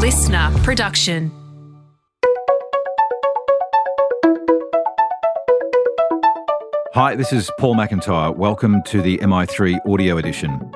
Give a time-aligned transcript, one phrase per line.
[0.00, 1.30] listener production.
[6.94, 8.34] Hi, this is Paul McIntyre.
[8.34, 10.72] Welcome to the MI3 Audio Edition.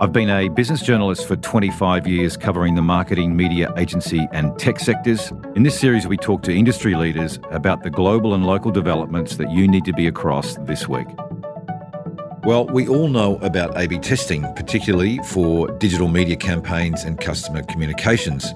[0.00, 4.78] I've been a business journalist for 25 years covering the marketing, media, agency, and tech
[4.78, 5.32] sectors.
[5.56, 9.50] In this series, we talk to industry leaders about the global and local developments that
[9.50, 11.08] you need to be across this week.
[12.42, 17.62] Well, we all know about A B testing, particularly for digital media campaigns and customer
[17.62, 18.54] communications,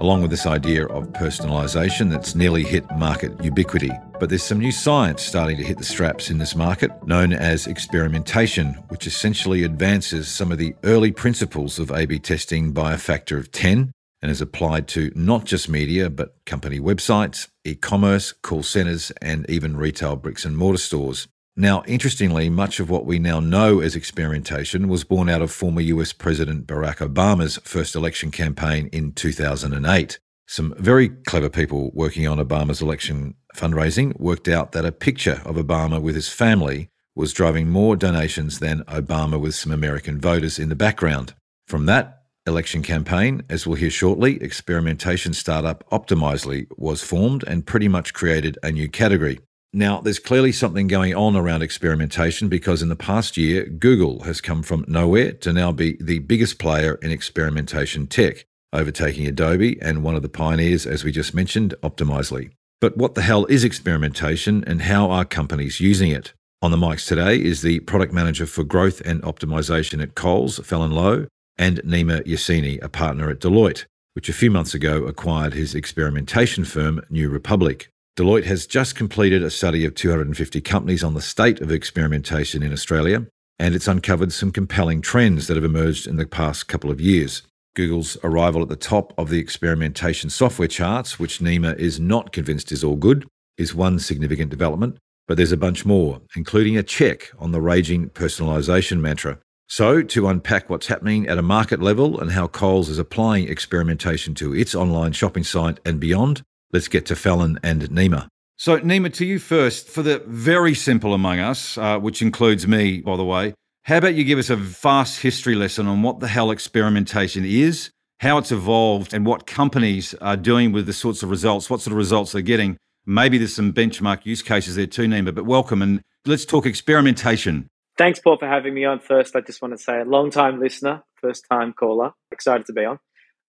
[0.00, 3.90] along with this idea of personalisation that's nearly hit market ubiquity.
[4.18, 7.66] But there's some new science starting to hit the straps in this market, known as
[7.66, 12.98] experimentation, which essentially advances some of the early principles of A B testing by a
[12.98, 13.92] factor of 10
[14.22, 19.48] and is applied to not just media, but company websites, e commerce, call centres, and
[19.48, 21.28] even retail bricks and mortar stores.
[21.58, 25.80] Now, interestingly, much of what we now know as experimentation was born out of former
[25.80, 30.18] US President Barack Obama's first election campaign in 2008.
[30.46, 35.56] Some very clever people working on Obama's election fundraising worked out that a picture of
[35.56, 40.68] Obama with his family was driving more donations than Obama with some American voters in
[40.68, 41.32] the background.
[41.66, 47.88] From that election campaign, as we'll hear shortly, experimentation startup Optimizely was formed and pretty
[47.88, 49.40] much created a new category.
[49.72, 54.40] Now, there's clearly something going on around experimentation because in the past year, Google has
[54.40, 60.02] come from nowhere to now be the biggest player in experimentation tech, overtaking Adobe and
[60.02, 62.50] one of the pioneers, as we just mentioned, Optimizely.
[62.80, 66.32] But what the hell is experimentation and how are companies using it?
[66.62, 70.90] On the mics today is the product manager for growth and optimization at Coles, Fallon
[70.90, 71.26] Lowe,
[71.58, 76.64] and Nima Yassini, a partner at Deloitte, which a few months ago acquired his experimentation
[76.64, 77.88] firm, New Republic.
[78.16, 82.72] Deloitte has just completed a study of 250 companies on the state of experimentation in
[82.72, 83.26] Australia,
[83.58, 87.42] and it's uncovered some compelling trends that have emerged in the past couple of years.
[87.74, 92.72] Google's arrival at the top of the experimentation software charts, which Nima is not convinced
[92.72, 94.96] is all good, is one significant development,
[95.28, 99.38] but there's a bunch more, including a check on the raging personalisation mantra.
[99.68, 104.34] So, to unpack what's happening at a market level and how Coles is applying experimentation
[104.36, 106.42] to its online shopping site and beyond,
[106.72, 108.28] let's get to Fallon and Nima.
[108.56, 109.88] So, Nima, to you first.
[109.88, 114.14] For the very simple among us, uh, which includes me, by the way, how about
[114.14, 117.90] you give us a fast history lesson on what the hell experimentation is,
[118.20, 121.92] how it's evolved, and what companies are doing with the sorts of results, what sort
[121.92, 122.78] of results they're getting?
[123.04, 127.68] Maybe there's some benchmark use cases there too, Nima, but welcome and let's talk experimentation.
[127.98, 129.00] Thanks, Paul, for having me on.
[129.00, 132.72] First, I just want to say, a long time listener, first time caller, excited to
[132.72, 132.98] be on.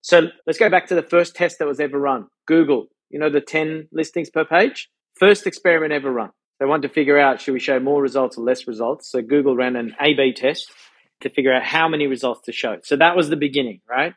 [0.02, 3.30] So let's go back to the first test that was ever run Google you know,
[3.30, 4.90] the 10 listings per page.
[5.20, 6.32] First experiment ever run.
[6.60, 9.12] They wanted to figure out should we show more results or less results.
[9.12, 10.72] So Google ran an A B test
[11.22, 12.78] to figure out how many results to show.
[12.84, 14.14] So that was the beginning, right?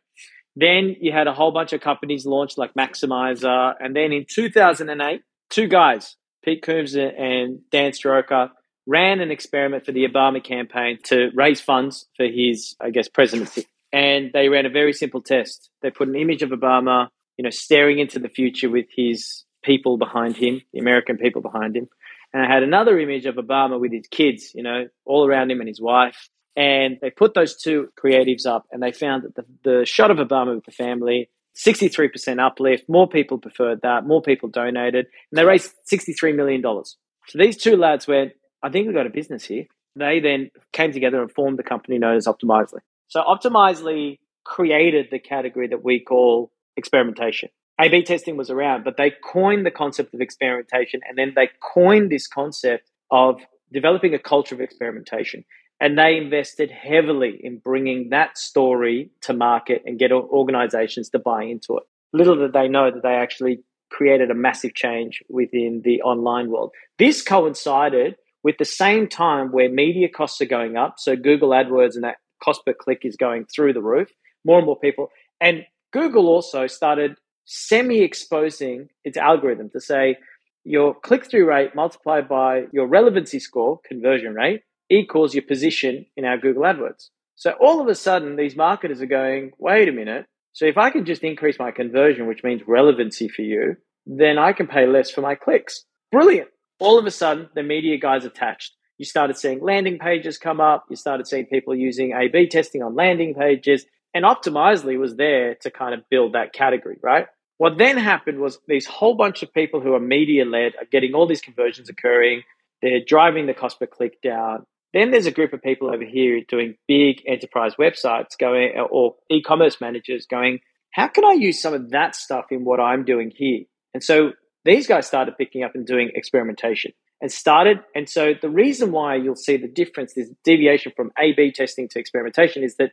[0.57, 3.75] Then you had a whole bunch of companies launch like Maxymiser.
[3.81, 8.51] And then in 2008, two guys, Pete Koomen and Dan Siroker,
[8.87, 13.67] ran an experiment for the Obama campaign to raise funds for his, I guess, presidency.
[13.93, 15.71] And they ran a very simple test.
[15.83, 17.09] They put an image of Obama
[17.41, 21.75] you know, staring into the future with his people behind him, the American people behind
[21.75, 21.89] him.
[22.35, 25.59] And I had another image of Obama with his kids, you know, all around him
[25.61, 26.29] and his wife.
[26.55, 30.19] And they put those two creatives up and they found that the, the shot of
[30.19, 35.45] Obama with the family, 63% uplift, more people preferred that, more people donated, and they
[35.47, 36.63] raised $63 million.
[36.63, 39.65] So these two lads went, I think we've got a business here.
[39.97, 42.81] They then came together and formed the company known as Optimizely.
[43.09, 47.51] So Optimizely created the category that we call experimentation.
[47.81, 51.49] A B testing was around, but they coined the concept of experimentation and then they
[51.75, 53.41] coined this concept of
[53.73, 55.45] developing a culture of experimentation.
[55.83, 61.45] And they invested heavily in bringing that story to market and get organizations to buy
[61.45, 61.85] into it.
[62.13, 66.71] Little did they know that they actually created a massive change within the online world.
[66.99, 70.97] This coincided with the same time where media costs are going up.
[70.99, 74.09] So Google AdWords and that cost per click is going through the roof.
[74.45, 75.09] More and more people.
[75.41, 80.17] And Google also started semi exposing its algorithm to say
[80.65, 86.25] your click through rate multiplied by your relevancy score, conversion rate, equals your position in
[86.25, 87.09] our Google AdWords.
[87.37, 90.27] So all of a sudden, these marketers are going, wait a minute.
[90.53, 94.53] So if I can just increase my conversion, which means relevancy for you, then I
[94.53, 95.85] can pay less for my clicks.
[96.13, 96.49] Brilliant.
[96.81, 98.75] All of a sudden, the media guys attached.
[98.99, 100.85] You started seeing landing pages come up.
[100.91, 103.87] You started seeing people using A B testing on landing pages.
[104.15, 107.27] And Optimizely was there to kind of build that category, right?
[107.59, 111.15] What then happened was these whole bunch of people who are media led are getting
[111.15, 112.43] all these conversions occurring.
[112.83, 114.65] They're driving the cost per click down.
[114.93, 119.81] Then there's a group of people over here doing big enterprise websites going or e-commerce
[119.81, 120.61] managers going,
[120.93, 123.61] how can I use some of that stuff in what I'm doing here?
[123.95, 124.33] And so
[124.65, 127.79] these guys started picking up and doing experimentation and started.
[127.95, 131.87] And so the reason why you'll see the difference, this deviation from A B testing
[131.91, 132.91] to experimentation, is that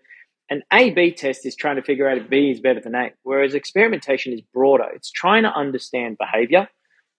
[0.49, 3.11] an A B test is trying to figure out if B is better than A,
[3.23, 4.87] whereas experimentation is broader.
[4.93, 6.67] It's trying to understand behavior.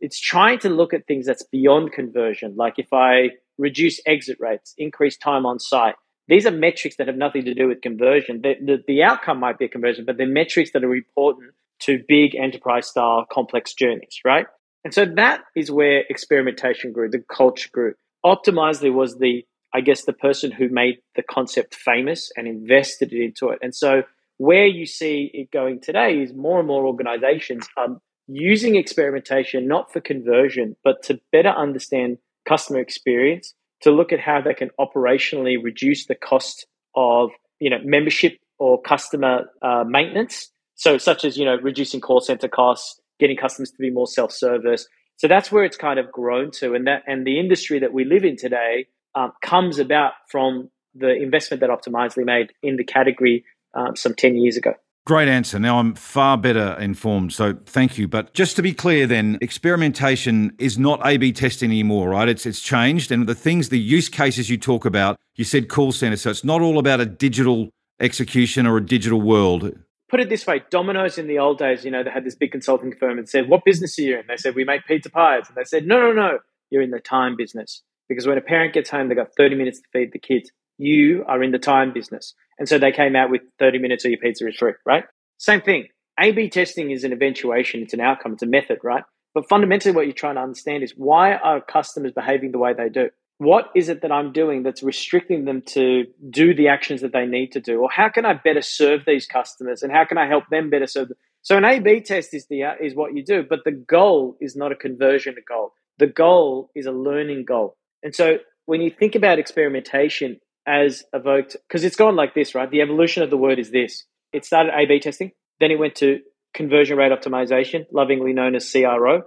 [0.00, 2.54] It's trying to look at things that's beyond conversion.
[2.56, 5.96] Like if I reduce exit rates, increase time on site,
[6.28, 8.42] these are metrics that have nothing to do with conversion.
[8.42, 12.02] The, the, the outcome might be a conversion, but they're metrics that are important to
[12.06, 14.46] big enterprise style complex journeys, right?
[14.84, 17.94] And so that is where experimentation grew, the culture grew.
[18.24, 19.44] Optimizely was the,
[19.74, 23.58] I guess, the person who made the concept famous and invested into it.
[23.62, 24.02] And so
[24.38, 29.92] where you see it going today is more and more organizations are using experimentation not
[29.92, 35.56] for conversion, but to better understand customer experience, to look at how they can operationally
[35.62, 37.30] reduce the cost of
[37.60, 40.50] you know membership or customer uh, maintenance.
[40.74, 44.32] So such as you know reducing call center costs, getting customers to be more self
[44.32, 44.86] service.
[45.16, 48.04] So that's where it's kind of grown to, and that and the industry that we
[48.04, 48.86] live in today
[49.18, 53.44] um, comes about from the investment that Optimizely made in the category
[53.74, 54.74] um, some ten years ago.
[55.06, 55.58] Great answer.
[55.58, 58.06] Now I'm far better informed, so thank you.
[58.06, 62.28] But just to be clear, then experimentation is not A/B testing anymore, right?
[62.28, 65.92] It's it's changed, and the things, the use cases you talk about, you said call
[65.92, 67.70] center, so it's not all about a digital
[68.00, 69.72] execution or a digital world.
[70.10, 72.52] Put it this way: Domino's in the old days, you know, they had this big
[72.52, 75.48] consulting firm and said, "What business are you in?" They said, "We make pizza pies,"
[75.48, 76.38] and they said, "No, no, no,
[76.70, 79.80] you're in the time business because when a parent gets home, they've got 30 minutes
[79.80, 82.34] to feed the kids." you are in the time business.
[82.58, 85.04] And so they came out with 30 minutes of your pizza is free, right?
[85.36, 85.88] Same thing.
[86.18, 89.04] A B testing is an eventuation, it's an outcome, it's a method, right?
[89.34, 92.88] But fundamentally, what you're trying to understand is why are customers behaving the way they
[92.88, 93.10] do?
[93.36, 97.24] What is it that I'm doing that's restricting them to do the actions that they
[97.24, 97.80] need to do?
[97.80, 100.88] Or how can I better serve these customers and how can I help them better
[100.88, 101.18] serve them?
[101.42, 104.36] So an A B test is the uh, is what you do, but the goal
[104.40, 105.72] is not a conversion goal.
[105.98, 107.76] The goal is a learning goal.
[108.02, 112.70] And so when you think about experimentation, as evoked because it's gone like this, right?
[112.70, 114.04] The evolution of the word is this.
[114.32, 116.20] It started A B testing, then it went to
[116.52, 119.22] conversion rate optimization, lovingly known as CRO.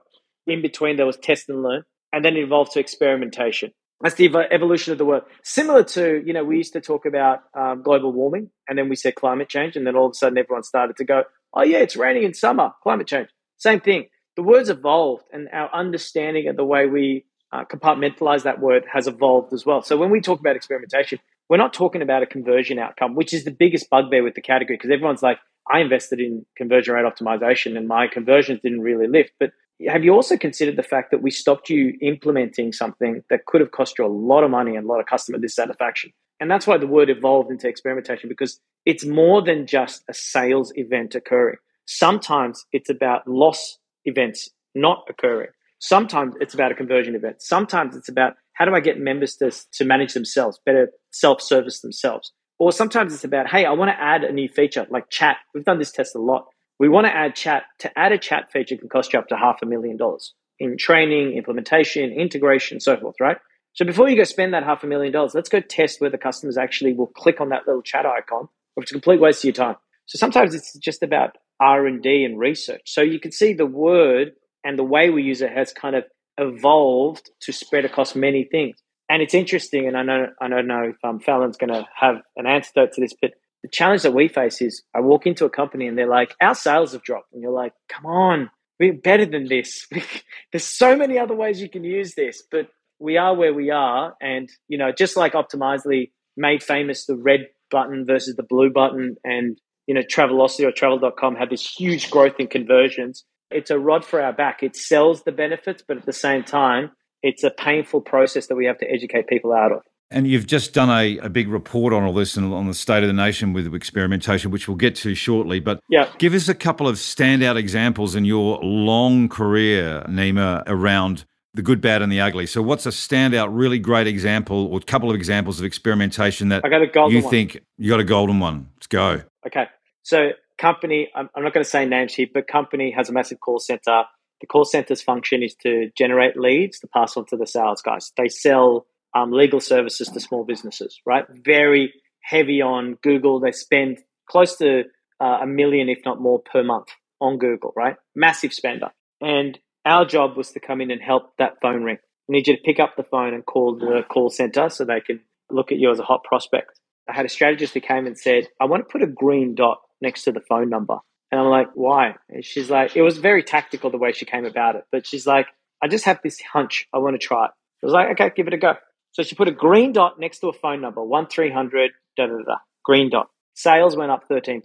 [0.45, 1.83] In between, there was test and learn,
[2.13, 3.71] and then it evolved to experimentation.
[4.01, 5.23] That's the evolution of the word.
[5.43, 8.95] Similar to, you know, we used to talk about um, global warming, and then we
[8.95, 11.23] said climate change, and then all of a sudden everyone started to go,
[11.53, 13.29] oh, yeah, it's raining in summer, climate change.
[13.57, 14.07] Same thing.
[14.35, 19.07] The words evolved, and our understanding of the way we uh, compartmentalize that word has
[19.07, 19.81] evolved as well.
[19.81, 21.19] So when we talk about experimentation,
[21.49, 24.77] we're not talking about a conversion outcome, which is the biggest bugbear with the category
[24.77, 25.37] because everyone's like,
[25.71, 29.31] I invested in conversion rate optimization and my conversions didn't really lift.
[29.39, 29.51] But
[29.87, 33.71] have you also considered the fact that we stopped you implementing something that could have
[33.71, 36.11] cost you a lot of money and a lot of customer dissatisfaction?
[36.39, 40.71] And that's why the word evolved into experimentation because it's more than just a sales
[40.75, 41.57] event occurring.
[41.85, 45.49] Sometimes it's about loss events not occurring.
[45.81, 47.41] Sometimes it's about a conversion event.
[47.41, 51.81] Sometimes it's about how do I get members to, to manage themselves, better self service
[51.81, 52.31] themselves?
[52.59, 55.37] Or sometimes it's about, hey, I want to add a new feature like chat.
[55.55, 56.45] We've done this test a lot.
[56.79, 57.63] We want to add chat.
[57.79, 60.77] To add a chat feature can cost you up to half a million dollars in
[60.77, 63.37] training, implementation, integration, so forth, right?
[63.73, 66.57] So before you go spend that half a million dollars, let's go test whether customers
[66.57, 69.53] actually will click on that little chat icon, which is a complete waste of your
[69.53, 69.77] time.
[70.05, 72.81] So sometimes it's just about R and D and research.
[72.85, 76.03] So you can see the word and the way we use it has kind of
[76.37, 78.77] evolved to spread across many things.
[79.09, 82.21] And it's interesting, and I know I don't know if um, Fallon's going to have
[82.37, 85.49] an antidote to this, but the challenge that we face is I walk into a
[85.49, 88.49] company and they're like, our sales have dropped, and you're like, come on,
[88.79, 89.85] we're better than this.
[90.51, 94.15] There's so many other ways you can use this, but we are where we are,
[94.21, 99.17] and you know, just like Optimizely made famous the red button versus the blue button,
[99.25, 104.05] and you know, Travelocity or Travel.com had this huge growth in conversions it's a rod
[104.05, 104.63] for our back.
[104.63, 106.91] It sells the benefits, but at the same time,
[107.23, 109.83] it's a painful process that we have to educate people out of.
[110.13, 113.01] And you've just done a, a big report on all this and on the state
[113.01, 115.61] of the nation with experimentation, which we'll get to shortly.
[115.61, 116.09] But yeah.
[116.17, 121.79] give us a couple of standout examples in your long career, Nima, around the good,
[121.79, 122.45] bad, and the ugly.
[122.45, 126.63] So, what's a standout, really great example, or a couple of examples of experimentation that
[126.65, 127.31] I got a golden you one.
[127.31, 128.69] think you got a golden one?
[128.75, 129.21] Let's go.
[129.47, 129.65] Okay.
[130.03, 130.29] So,
[130.61, 133.59] company, I'm, I'm not going to say names here, but company has a massive call
[133.59, 134.03] center.
[134.41, 138.11] The call center's function is to generate leads to pass on to the sales guys.
[138.15, 141.25] They sell um, legal services to small businesses, right?
[141.43, 143.39] Very heavy on Google.
[143.39, 143.99] They spend
[144.29, 144.83] close to
[145.19, 146.87] uh, a million, if not more, per month
[147.19, 147.95] on Google, right?
[148.15, 148.89] Massive spender.
[149.19, 151.97] And our job was to come in and help that phone ring.
[152.29, 155.01] I need you to pick up the phone and call the call center so they
[155.01, 156.79] can look at you as a hot prospect.
[157.09, 159.79] I had a strategist who came and said, I want to put a green dot
[160.01, 160.97] next to the phone number.
[161.31, 162.15] And I'm like, why?
[162.29, 164.83] And she's like, it was very tactical the way she came about it.
[164.91, 165.47] But she's like,
[165.81, 166.87] I just have this hunch.
[166.93, 167.51] I want to try it.
[167.83, 168.73] I was like, okay, give it a go.
[169.13, 172.55] So she put a green dot next to a phone number, 1300, da da da,
[172.83, 173.29] green dot.
[173.53, 174.61] Sales went up 13%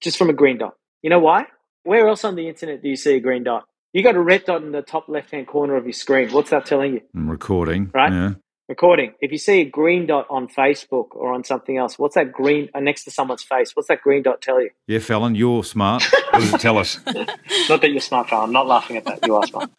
[0.00, 0.74] just from a green dot.
[1.02, 1.46] You know why?
[1.84, 3.64] Where else on the internet do you see a green dot?
[3.92, 6.30] You got a red dot in the top left hand corner of your screen.
[6.30, 7.00] What's that telling you?
[7.14, 7.90] Mm, recording.
[7.92, 8.12] Right?
[8.12, 8.30] Yeah.
[8.72, 9.12] Recording.
[9.20, 12.70] If you see a green dot on Facebook or on something else, what's that green
[12.74, 13.76] uh, next to someone's face?
[13.76, 14.70] What's that green dot tell you?
[14.86, 16.02] Yeah, Fallon, you're smart.
[16.30, 16.98] What does it tell us?
[17.68, 18.46] Not that you're smart, Fallon.
[18.46, 19.26] I'm not laughing at that.
[19.26, 19.70] You are smart.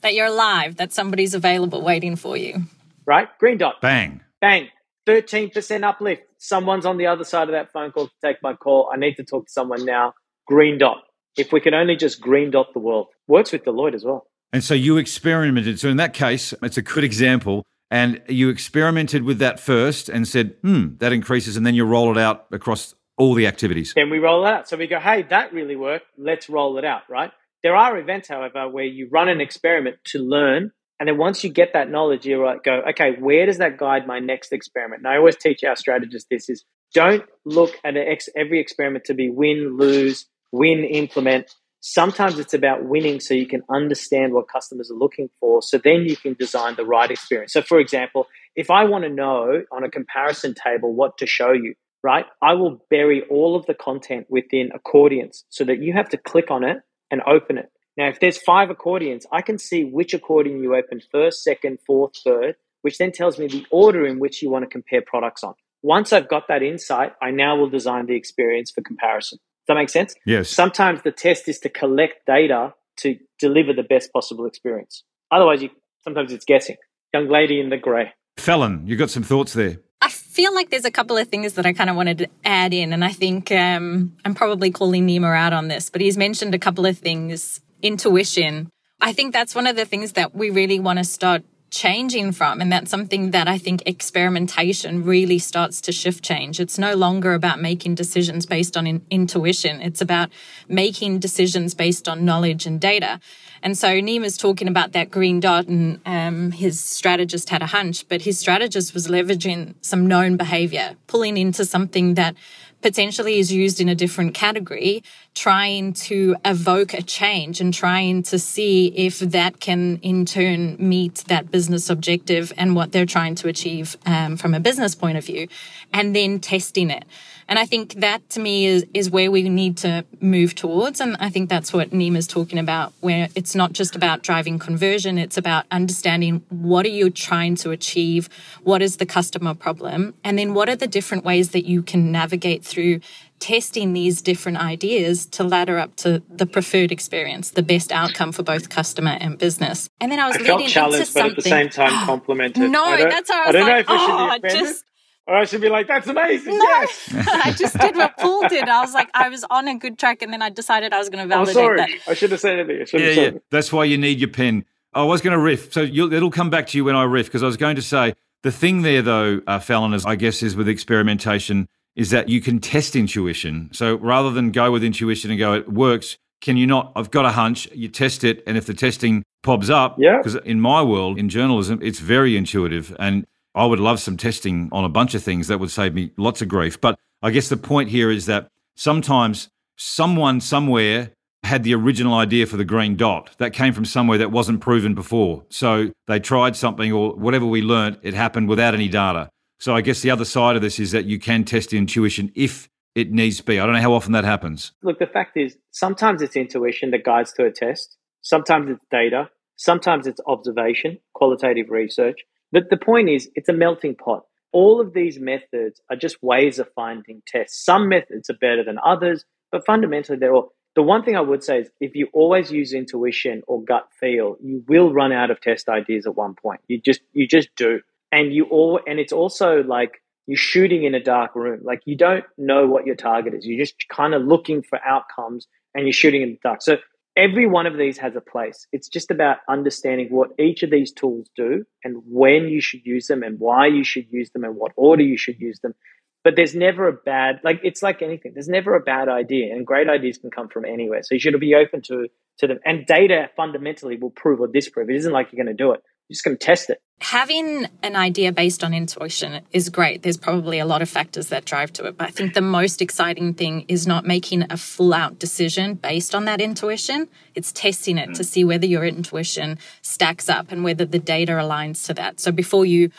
[0.00, 2.64] that you're alive, that somebody's available waiting for you.
[3.06, 3.28] Right?
[3.38, 3.80] Green dot.
[3.80, 4.20] Bang.
[4.40, 4.66] Bang.
[5.06, 6.22] 13% uplift.
[6.38, 8.90] Someone's on the other side of that phone call to take my call.
[8.92, 10.14] I need to talk to someone now.
[10.48, 11.04] Green dot.
[11.36, 13.06] If we could only just green dot the world.
[13.28, 14.26] Works with Deloitte as well.
[14.52, 15.78] And so you experimented.
[15.78, 17.64] So in that case, it's a good example.
[17.90, 21.56] And you experimented with that first and said, hmm, that increases.
[21.56, 23.92] And then you roll it out across all the activities.
[23.94, 24.68] Then we roll it out.
[24.68, 26.06] So we go, hey, that really worked.
[26.16, 27.32] Let's roll it out, right?
[27.62, 30.72] There are events, however, where you run an experiment to learn.
[30.98, 34.06] And then once you get that knowledge, you like go, okay, where does that guide
[34.06, 35.00] my next experiment?
[35.00, 37.96] And I always teach our strategists this is don't look at
[38.36, 41.54] every experiment to be win, lose, win, implement.
[41.80, 45.62] Sometimes it's about winning so you can understand what customers are looking for.
[45.62, 47.54] So then you can design the right experience.
[47.54, 51.52] So, for example, if I want to know on a comparison table what to show
[51.52, 56.10] you, right, I will bury all of the content within accordions so that you have
[56.10, 57.70] to click on it and open it.
[57.96, 62.12] Now, if there's five accordions, I can see which accordion you open first, second, fourth,
[62.22, 65.54] third, which then tells me the order in which you want to compare products on.
[65.82, 69.38] Once I've got that insight, I now will design the experience for comparison
[69.68, 70.14] that make sense?
[70.26, 70.48] Yes.
[70.50, 75.04] Sometimes the test is to collect data to deliver the best possible experience.
[75.30, 75.70] Otherwise, you
[76.02, 76.76] sometimes it's guessing.
[77.12, 78.12] Young lady in the grey.
[78.36, 79.78] Fallon, you got some thoughts there.
[80.02, 82.72] I feel like there's a couple of things that I kind of wanted to add
[82.72, 86.54] in, and I think um, I'm probably calling Nima out on this, but he's mentioned
[86.54, 87.60] a couple of things.
[87.82, 88.70] Intuition.
[89.00, 92.60] I think that's one of the things that we really want to start changing from.
[92.60, 96.60] And that's something that I think experimentation really starts to shift change.
[96.60, 99.80] It's no longer about making decisions based on in- intuition.
[99.80, 100.30] It's about
[100.68, 103.20] making decisions based on knowledge and data.
[103.62, 108.08] And so Nima's talking about that green dot and um, his strategist had a hunch,
[108.08, 112.34] but his strategist was leveraging some known behavior, pulling into something that
[112.82, 115.02] potentially is used in a different category,
[115.34, 121.16] trying to evoke a change and trying to see if that can in turn meet
[121.28, 125.24] that business objective and what they're trying to achieve um, from a business point of
[125.24, 125.48] view,
[125.92, 127.04] and then testing it.
[127.50, 131.00] And I think that to me is, is where we need to move towards.
[131.00, 135.18] And I think that's what Nima's talking about, where it's not just about driving conversion,
[135.18, 138.28] it's about understanding what are you trying to achieve?
[138.62, 140.14] What is the customer problem?
[140.22, 143.00] And then what are the different ways that you can navigate through
[143.40, 148.44] testing these different ideas to ladder up to the preferred experience, the best outcome for
[148.44, 149.88] both customer and business.
[150.00, 151.30] And then I was I leading felt challenged, into but something.
[151.30, 152.70] at the same time complimented.
[152.70, 154.84] No, that's how I I don't know like, if I should oh, be offended, just
[155.30, 156.64] or I should be like, "That's amazing." No.
[156.64, 157.14] Yes.
[157.28, 158.68] I just did what Paul did.
[158.68, 161.08] I was like, I was on a good track, and then I decided I was
[161.08, 161.76] going to I'm validate sorry.
[161.76, 161.88] that.
[162.08, 162.84] I should have said anything.
[163.00, 163.14] Yeah, yeah.
[163.14, 163.44] said it.
[163.50, 164.64] That's why you need your pen.
[164.92, 167.26] I was going to riff, so you'll, it'll come back to you when I riff
[167.26, 170.42] because I was going to say the thing there, though, uh, Fallon, is I guess
[170.42, 173.68] is with experimentation is that you can test intuition.
[173.72, 176.18] So rather than go with intuition and go, it works.
[176.40, 176.92] Can you not?
[176.96, 177.68] I've got a hunch.
[177.72, 180.16] You test it, and if the testing pops up, Yeah.
[180.18, 184.68] Because in my world, in journalism, it's very intuitive, and I would love some testing
[184.72, 186.80] on a bunch of things that would save me lots of grief.
[186.80, 192.46] But I guess the point here is that sometimes someone somewhere had the original idea
[192.46, 195.44] for the green dot that came from somewhere that wasn't proven before.
[195.48, 199.30] So they tried something or whatever we learnt, it happened without any data.
[199.58, 202.68] So I guess the other side of this is that you can test intuition if
[202.94, 203.58] it needs to be.
[203.58, 204.72] I don't know how often that happens.
[204.82, 207.96] Look, the fact is, sometimes it's intuition that guides to a test.
[208.22, 209.30] Sometimes it's data.
[209.56, 212.20] Sometimes it's observation, qualitative research.
[212.52, 214.24] But the point is, it's a melting pot.
[214.52, 217.64] All of these methods are just ways of finding tests.
[217.64, 220.52] Some methods are better than others, but fundamentally, they're all.
[220.76, 224.36] The one thing I would say is if you always use intuition or gut feel,
[224.42, 226.60] you will run out of test ideas at one point.
[226.68, 227.80] You just you just do.
[228.12, 231.60] And you all and it's also like you're shooting in a dark room.
[231.64, 233.46] Like you don't know what your target is.
[233.46, 236.62] You're just kind of looking for outcomes and you're shooting in the dark.
[236.62, 236.78] So
[237.16, 238.66] every one of these has a place.
[238.72, 243.06] It's just about understanding what each of these tools do and when you should use
[243.06, 245.74] them and why you should use them and what order you should use them.
[246.22, 248.32] But there's never a bad like it's like anything.
[248.34, 251.00] There's never a bad idea, and great ideas can come from anywhere.
[251.02, 252.08] So you should be open to
[252.40, 252.58] to them.
[252.64, 254.90] And data fundamentally will prove or disprove.
[254.90, 255.80] It isn't like you're going to do it.
[256.08, 256.78] You're just going to test it.
[257.00, 260.02] Having an idea based on intuition is great.
[260.02, 262.82] There's probably a lot of factors that drive to it, but I think the most
[262.82, 267.08] exciting thing is not making a full out decision based on that intuition.
[267.34, 268.26] It's testing it to mm.
[268.26, 272.20] see whether your intuition stacks up and whether the data aligns to that.
[272.20, 272.90] So before you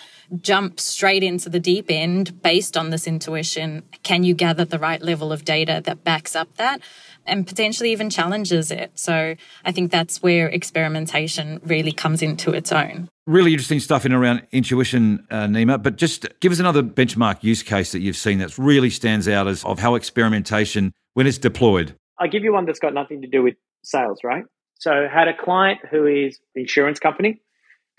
[0.41, 5.01] jump straight into the deep end based on this intuition, can you gather the right
[5.01, 6.81] level of data that backs up that?
[7.25, 8.91] and potentially even challenges it.
[8.95, 13.09] So I think that's where experimentation really comes into its own.
[13.27, 15.81] Really interesting stuff in around intuition, uh, Nima.
[15.81, 19.47] But just give us another benchmark use case that you've seen that really stands out
[19.47, 21.95] as of how experimentation, when it's deployed.
[22.19, 24.43] I'll give you one that's got nothing to do with sales, right?
[24.79, 27.41] So had a client who is insurance company.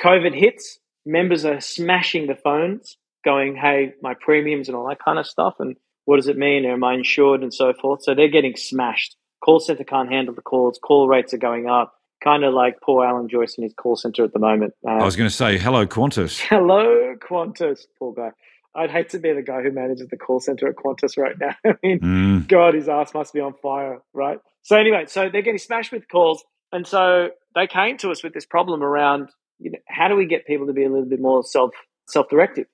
[0.00, 5.20] COVID hits, members are smashing the phones, going, "Hey, my premiums and all that kind
[5.20, 6.64] of stuff," and what does it mean?
[6.64, 8.02] Am I insured and so forth?
[8.02, 9.16] So they're getting smashed.
[9.44, 10.80] Call center can't handle the calls.
[10.82, 11.94] Call rates are going up.
[12.22, 14.74] Kind of like poor Alan Joyce in his call center at the moment.
[14.86, 16.40] Uh, I was going to say, hello, Qantas.
[16.48, 17.80] Hello, Qantas.
[17.98, 18.30] Poor guy.
[18.74, 21.54] I'd hate to be the guy who manages the call center at Qantas right now.
[21.66, 22.48] I mean, mm.
[22.48, 24.38] God, his ass must be on fire, right?
[24.62, 28.32] So anyway, so they're getting smashed with calls, and so they came to us with
[28.32, 29.28] this problem around
[29.62, 31.70] you know, how do we get people to be a little bit more self
[32.08, 32.66] self directive.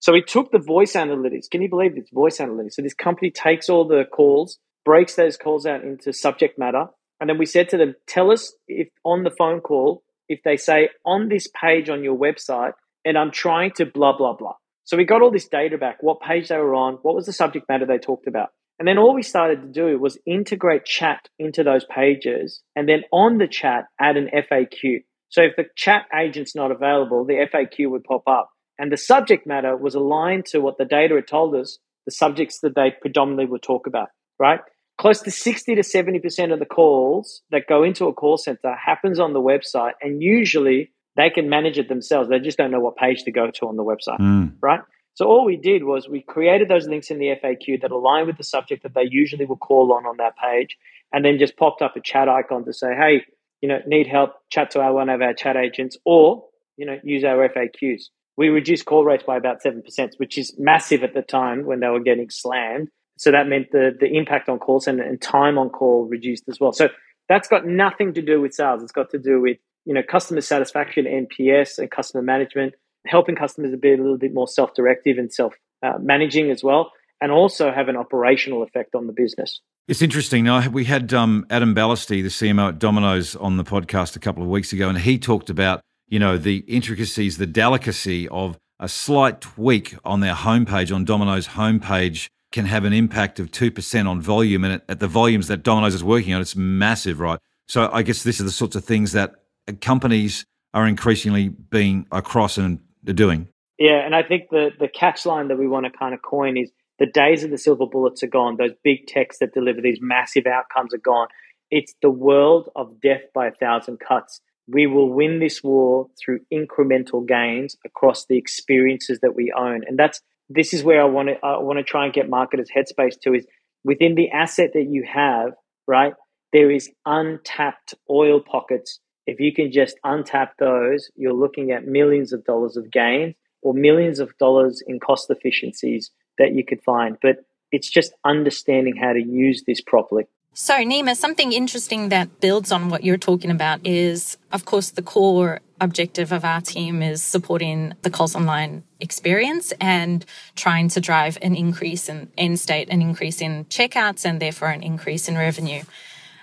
[0.00, 1.48] So we took the voice analytics.
[1.50, 2.74] Can you believe this voice analytics?
[2.74, 6.88] So this company takes all the calls, breaks those calls out into subject matter,
[7.24, 10.58] and then we said to them, tell us if on the phone call, if they
[10.58, 14.52] say on this page on your website, and I'm trying to blah, blah, blah.
[14.84, 17.32] So we got all this data back, what page they were on, what was the
[17.32, 18.50] subject matter they talked about.
[18.78, 23.04] And then all we started to do was integrate chat into those pages and then
[23.10, 25.04] on the chat add an FAQ.
[25.30, 29.46] So if the chat agent's not available, the FAQ would pop up and the subject
[29.46, 33.46] matter was aligned to what the data had told us, the subjects that they predominantly
[33.46, 34.60] would talk about, right?
[34.96, 39.18] Close to 60 to 70% of the calls that go into a call center happens
[39.18, 42.28] on the website, and usually they can manage it themselves.
[42.28, 44.52] They just don't know what page to go to on the website, mm.
[44.60, 44.80] right?
[45.14, 48.36] So all we did was we created those links in the FAQ that align with
[48.36, 50.76] the subject that they usually will call on on that page,
[51.12, 53.24] and then just popped up a chat icon to say, hey,
[53.60, 56.44] you know, need help, chat to our one of our chat agents, or
[56.76, 59.82] you know, use our FAQs we reduced call rates by about 7%,
[60.18, 62.88] which is massive at the time when they were getting slammed.
[63.16, 66.58] So that meant the, the impact on calls and, and time on call reduced as
[66.60, 66.72] well.
[66.72, 66.88] So
[67.28, 68.82] that's got nothing to do with sales.
[68.82, 72.74] It's got to do with, you know, customer satisfaction, NPS and customer management,
[73.06, 77.30] helping customers to be a little bit more self-directive and self-managing uh, as well, and
[77.30, 79.60] also have an operational effect on the business.
[79.86, 80.44] It's interesting.
[80.44, 84.42] Now, we had um, Adam Ballasty, the CMO at Domino's, on the podcast a couple
[84.42, 88.88] of weeks ago, and he talked about you know, the intricacies, the delicacy of a
[88.88, 94.20] slight tweak on their homepage, on Domino's homepage, can have an impact of 2% on
[94.20, 94.62] volume.
[94.64, 97.40] And at the volumes that Domino's is working on, it's massive, right?
[97.66, 99.34] So I guess this is the sorts of things that
[99.80, 103.48] companies are increasingly being across and doing.
[103.78, 106.56] Yeah, and I think the the catch line that we want to kind of coin
[106.56, 108.56] is the days of the silver bullets are gone.
[108.56, 111.26] Those big techs that deliver these massive outcomes are gone.
[111.72, 116.40] It's the world of death by a thousand cuts we will win this war through
[116.52, 119.82] incremental gains across the experiences that we own.
[119.86, 122.68] And that's this is where I want to I want to try and get marketers
[122.74, 123.46] headspace to is
[123.84, 125.52] within the asset that you have,
[125.86, 126.14] right?
[126.52, 129.00] There is untapped oil pockets.
[129.26, 133.74] If you can just untap those, you're looking at millions of dollars of gains or
[133.74, 137.16] millions of dollars in cost efficiencies that you could find.
[137.22, 137.38] But
[137.72, 140.26] it's just understanding how to use this properly.
[140.56, 145.02] So, Nima, something interesting that builds on what you're talking about is, of course, the
[145.02, 150.24] core objective of our team is supporting the Coles Online experience and
[150.56, 154.82] trying to drive an increase in end state, an increase in checkouts, and therefore an
[154.82, 155.82] increase in revenue.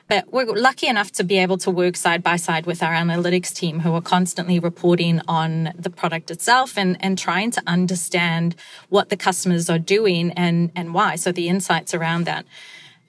[0.07, 3.53] But we're lucky enough to be able to work side by side with our analytics
[3.53, 8.55] team who are constantly reporting on the product itself and, and trying to understand
[8.89, 11.15] what the customers are doing and, and why.
[11.15, 12.45] So the insights around that.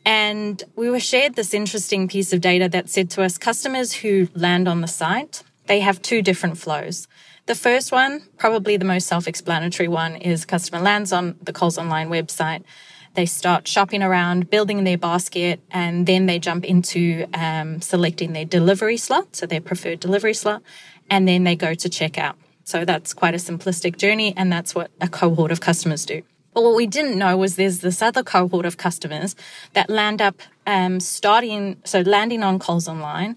[0.04, 4.28] And we were shared this interesting piece of data that said to us customers who
[4.34, 7.08] land on the site, they have two different flows.
[7.46, 11.78] The first one, probably the most self explanatory one, is customer lands on the Coles
[11.78, 12.62] Online website.
[13.14, 18.44] They start shopping around, building their basket, and then they jump into um, selecting their
[18.44, 20.62] delivery slot, so their preferred delivery slot,
[21.10, 22.34] and then they go to checkout.
[22.64, 26.22] So that's quite a simplistic journey, and that's what a cohort of customers do.
[26.54, 29.34] But what we didn't know was there's this other cohort of customers
[29.72, 33.36] that land up um, starting, so landing on Coles Online.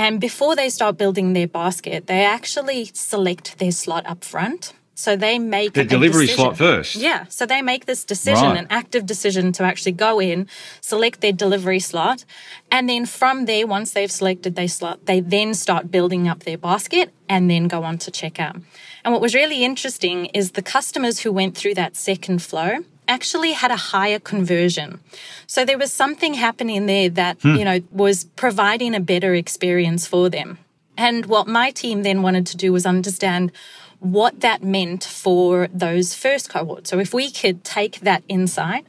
[0.00, 4.72] And before they start building their basket, they actually select their slot up front.
[4.94, 6.44] So they make the delivery decision.
[6.44, 6.96] slot first.
[6.96, 7.26] Yeah.
[7.28, 8.58] So they make this decision, right.
[8.60, 10.46] an active decision to actually go in,
[10.80, 12.24] select their delivery slot.
[12.72, 16.56] And then from there, once they've selected their slot, they then start building up their
[16.56, 18.62] basket and then go on to checkout.
[19.04, 23.52] And what was really interesting is the customers who went through that second flow actually
[23.52, 25.00] had a higher conversion.
[25.46, 27.56] So there was something happening there that, hmm.
[27.56, 30.58] you know, was providing a better experience for them.
[30.96, 33.50] And what my team then wanted to do was understand
[33.98, 36.88] what that meant for those first cohorts.
[36.88, 38.86] So if we could take that insight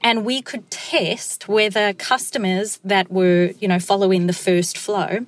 [0.00, 5.26] and we could test whether customers that were, you know, following the first flow,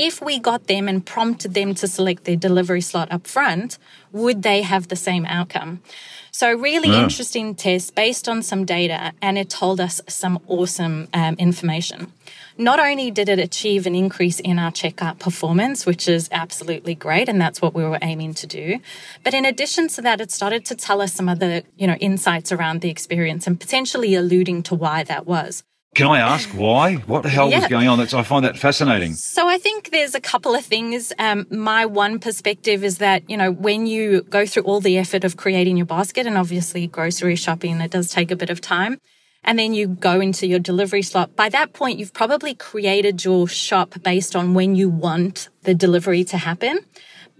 [0.00, 3.78] if we got them and prompted them to select their delivery slot up front,
[4.12, 5.82] would they have the same outcome?
[6.30, 7.02] So, really yeah.
[7.02, 12.12] interesting test based on some data, and it told us some awesome um, information.
[12.56, 17.28] Not only did it achieve an increase in our checkout performance, which is absolutely great,
[17.28, 18.80] and that's what we were aiming to do,
[19.22, 22.52] but in addition to that, it started to tell us some other, you know, insights
[22.52, 25.62] around the experience and potentially alluding to why that was.
[25.94, 26.94] Can I ask why?
[26.94, 27.60] What the hell yeah.
[27.60, 27.98] was going on?
[27.98, 29.14] That's I find that fascinating.
[29.14, 31.12] So I think there's a couple of things.
[31.18, 35.24] Um, my one perspective is that you know when you go through all the effort
[35.24, 39.00] of creating your basket, and obviously grocery shopping, it does take a bit of time.
[39.42, 41.34] And then you go into your delivery slot.
[41.34, 46.24] By that point, you've probably created your shop based on when you want the delivery
[46.24, 46.80] to happen.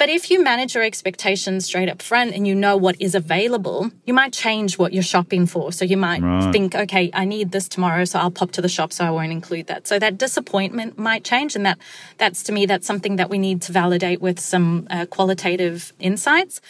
[0.01, 3.91] But if you manage your expectations straight up front and you know what is available,
[4.07, 5.73] you might change what you're shopping for.
[5.73, 6.51] So you might right.
[6.51, 9.31] think, okay, I need this tomorrow, so I'll pop to the shop, so I won't
[9.31, 9.87] include that.
[9.87, 11.79] So that disappointment might change, and that
[12.17, 16.63] that's to me that's something that we need to validate with some uh, qualitative insights.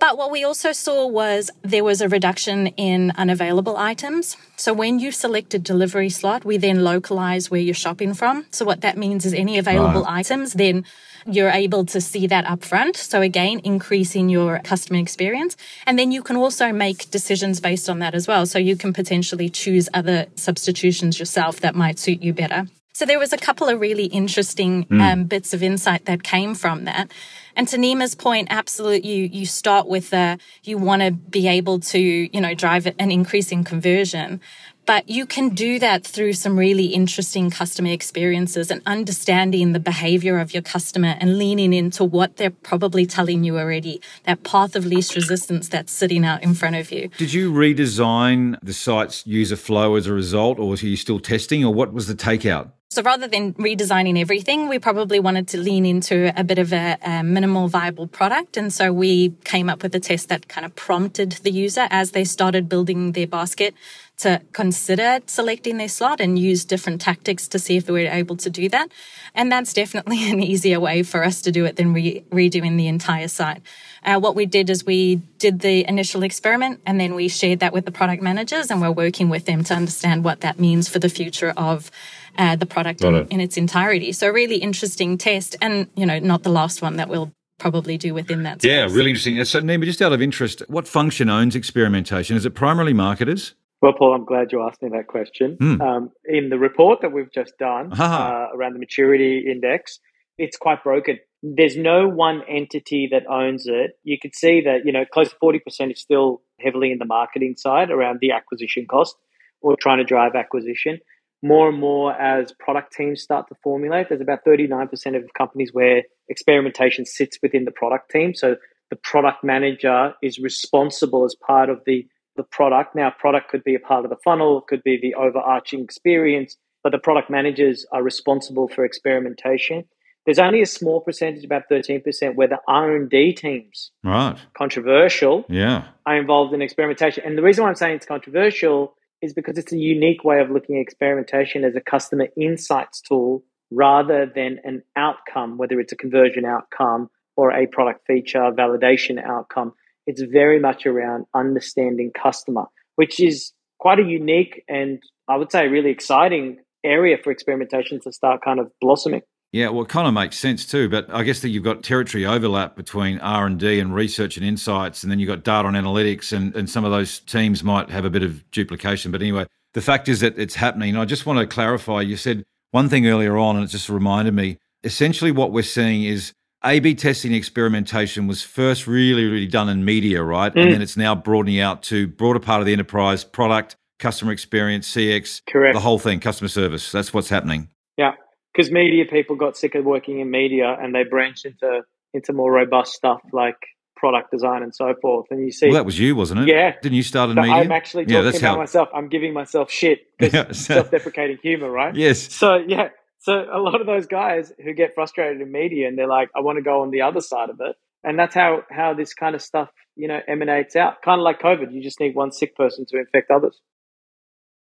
[0.00, 4.36] But what we also saw was there was a reduction in unavailable items.
[4.56, 8.46] So when you select a delivery slot, we then localize where you're shopping from.
[8.50, 10.18] So what that means is any available right.
[10.18, 10.84] items then
[11.26, 12.96] you're able to see that upfront.
[12.96, 15.56] So again, increasing your customer experience.
[15.86, 18.46] And then you can also make decisions based on that as well.
[18.46, 22.66] So you can potentially choose other substitutions yourself that might suit you better.
[22.92, 25.00] So there was a couple of really interesting mm.
[25.00, 27.10] um, bits of insight that came from that.
[27.56, 31.80] And to Nima's point, absolutely, you, you start with the, you want to be able
[31.80, 34.40] to, you know, drive an increase in conversion.
[34.86, 40.38] But you can do that through some really interesting customer experiences and understanding the behavior
[40.38, 44.84] of your customer and leaning into what they're probably telling you already, that path of
[44.84, 47.08] least resistance that's sitting out in front of you.
[47.16, 51.64] Did you redesign the site's user flow as a result, or are you still testing,
[51.64, 52.72] or what was the takeout?
[52.94, 56.96] So rather than redesigning everything, we probably wanted to lean into a bit of a,
[57.02, 58.56] a, minimal viable product.
[58.56, 62.12] And so we came up with a test that kind of prompted the user as
[62.12, 63.74] they started building their basket
[64.18, 68.48] to consider selecting their slot and use different tactics to see if we're able to
[68.48, 68.90] do that.
[69.34, 72.86] And that's definitely an easier way for us to do it than re- redoing the
[72.86, 73.60] entire site.
[74.04, 77.72] Uh, what we did is we did the initial experiment and then we shared that
[77.72, 80.98] with the product managers and we're working with them to understand what that means for
[80.98, 81.90] the future of
[82.36, 83.28] uh, the product in, it.
[83.30, 84.12] in its entirety.
[84.12, 88.14] So really interesting test and, you know, not the last one that we'll probably do
[88.14, 88.70] within that space.
[88.70, 89.42] Yeah, really interesting.
[89.44, 92.36] So, Nima, just out of interest, what function owns experimentation?
[92.36, 93.54] Is it primarily marketers?
[93.84, 95.58] Well, Paul, I'm glad you asked me that question.
[95.60, 95.80] Mm.
[95.82, 99.98] Um, in the report that we've just done uh, around the maturity index,
[100.38, 101.18] it's quite broken.
[101.42, 103.98] There's no one entity that owns it.
[104.02, 107.56] You could see that, you know, close to 40% is still heavily in the marketing
[107.58, 109.16] side around the acquisition cost
[109.60, 110.98] or trying to drive acquisition.
[111.42, 116.04] More and more as product teams start to formulate, there's about 39% of companies where
[116.30, 118.34] experimentation sits within the product team.
[118.34, 118.56] So
[118.88, 122.94] the product manager is responsible as part of the the product.
[122.94, 126.92] Now, product could be a part of the funnel, could be the overarching experience, but
[126.92, 129.84] the product managers are responsible for experimentation.
[130.26, 136.16] There's only a small percentage, about 13%, where the R&D teams, right, controversial, yeah, are
[136.16, 137.24] involved in experimentation.
[137.26, 140.50] And the reason why I'm saying it's controversial is because it's a unique way of
[140.50, 145.96] looking at experimentation as a customer insights tool rather than an outcome, whether it's a
[145.96, 149.72] conversion outcome or a product feature validation outcome.
[150.06, 155.68] It's very much around understanding customer, which is quite a unique and I would say
[155.68, 159.22] really exciting area for experimentation to start kind of blossoming.
[159.52, 160.88] Yeah, well, it kind of makes sense too.
[160.88, 164.44] But I guess that you've got territory overlap between R and D and research and
[164.44, 167.88] insights, and then you've got data and analytics, and, and some of those teams might
[167.88, 169.12] have a bit of duplication.
[169.12, 170.96] But anyway, the fact is that it's happening.
[170.96, 172.00] I just want to clarify.
[172.00, 174.58] You said one thing earlier on, and it just reminded me.
[174.82, 176.32] Essentially, what we're seeing is
[176.64, 180.52] a B testing experimentation was first really, really done in media, right?
[180.54, 180.62] Mm.
[180.62, 184.90] And then it's now broadening out to broader part of the enterprise, product, customer experience,
[184.90, 186.90] CX, correct, the whole thing, customer service.
[186.90, 187.68] That's what's happening.
[187.96, 188.12] Yeah,
[188.54, 192.52] because media people got sick of working in media and they branched into into more
[192.52, 193.56] robust stuff like
[193.96, 195.26] product design and so forth.
[195.30, 196.48] And you see, well, that was you, wasn't it?
[196.48, 196.74] Yeah.
[196.82, 197.56] Didn't you start in so media?
[197.56, 198.56] I'm actually talking yeah, that's about how.
[198.58, 198.88] myself.
[198.94, 201.94] I'm giving myself shit because self-deprecating humor, right?
[201.94, 202.32] Yes.
[202.32, 202.88] So yeah,
[203.24, 206.40] so a lot of those guys who get frustrated in media and they're like, I
[206.40, 209.34] want to go on the other side of it, and that's how how this kind
[209.34, 211.00] of stuff you know emanates out.
[211.00, 213.58] Kind of like COVID, you just need one sick person to infect others.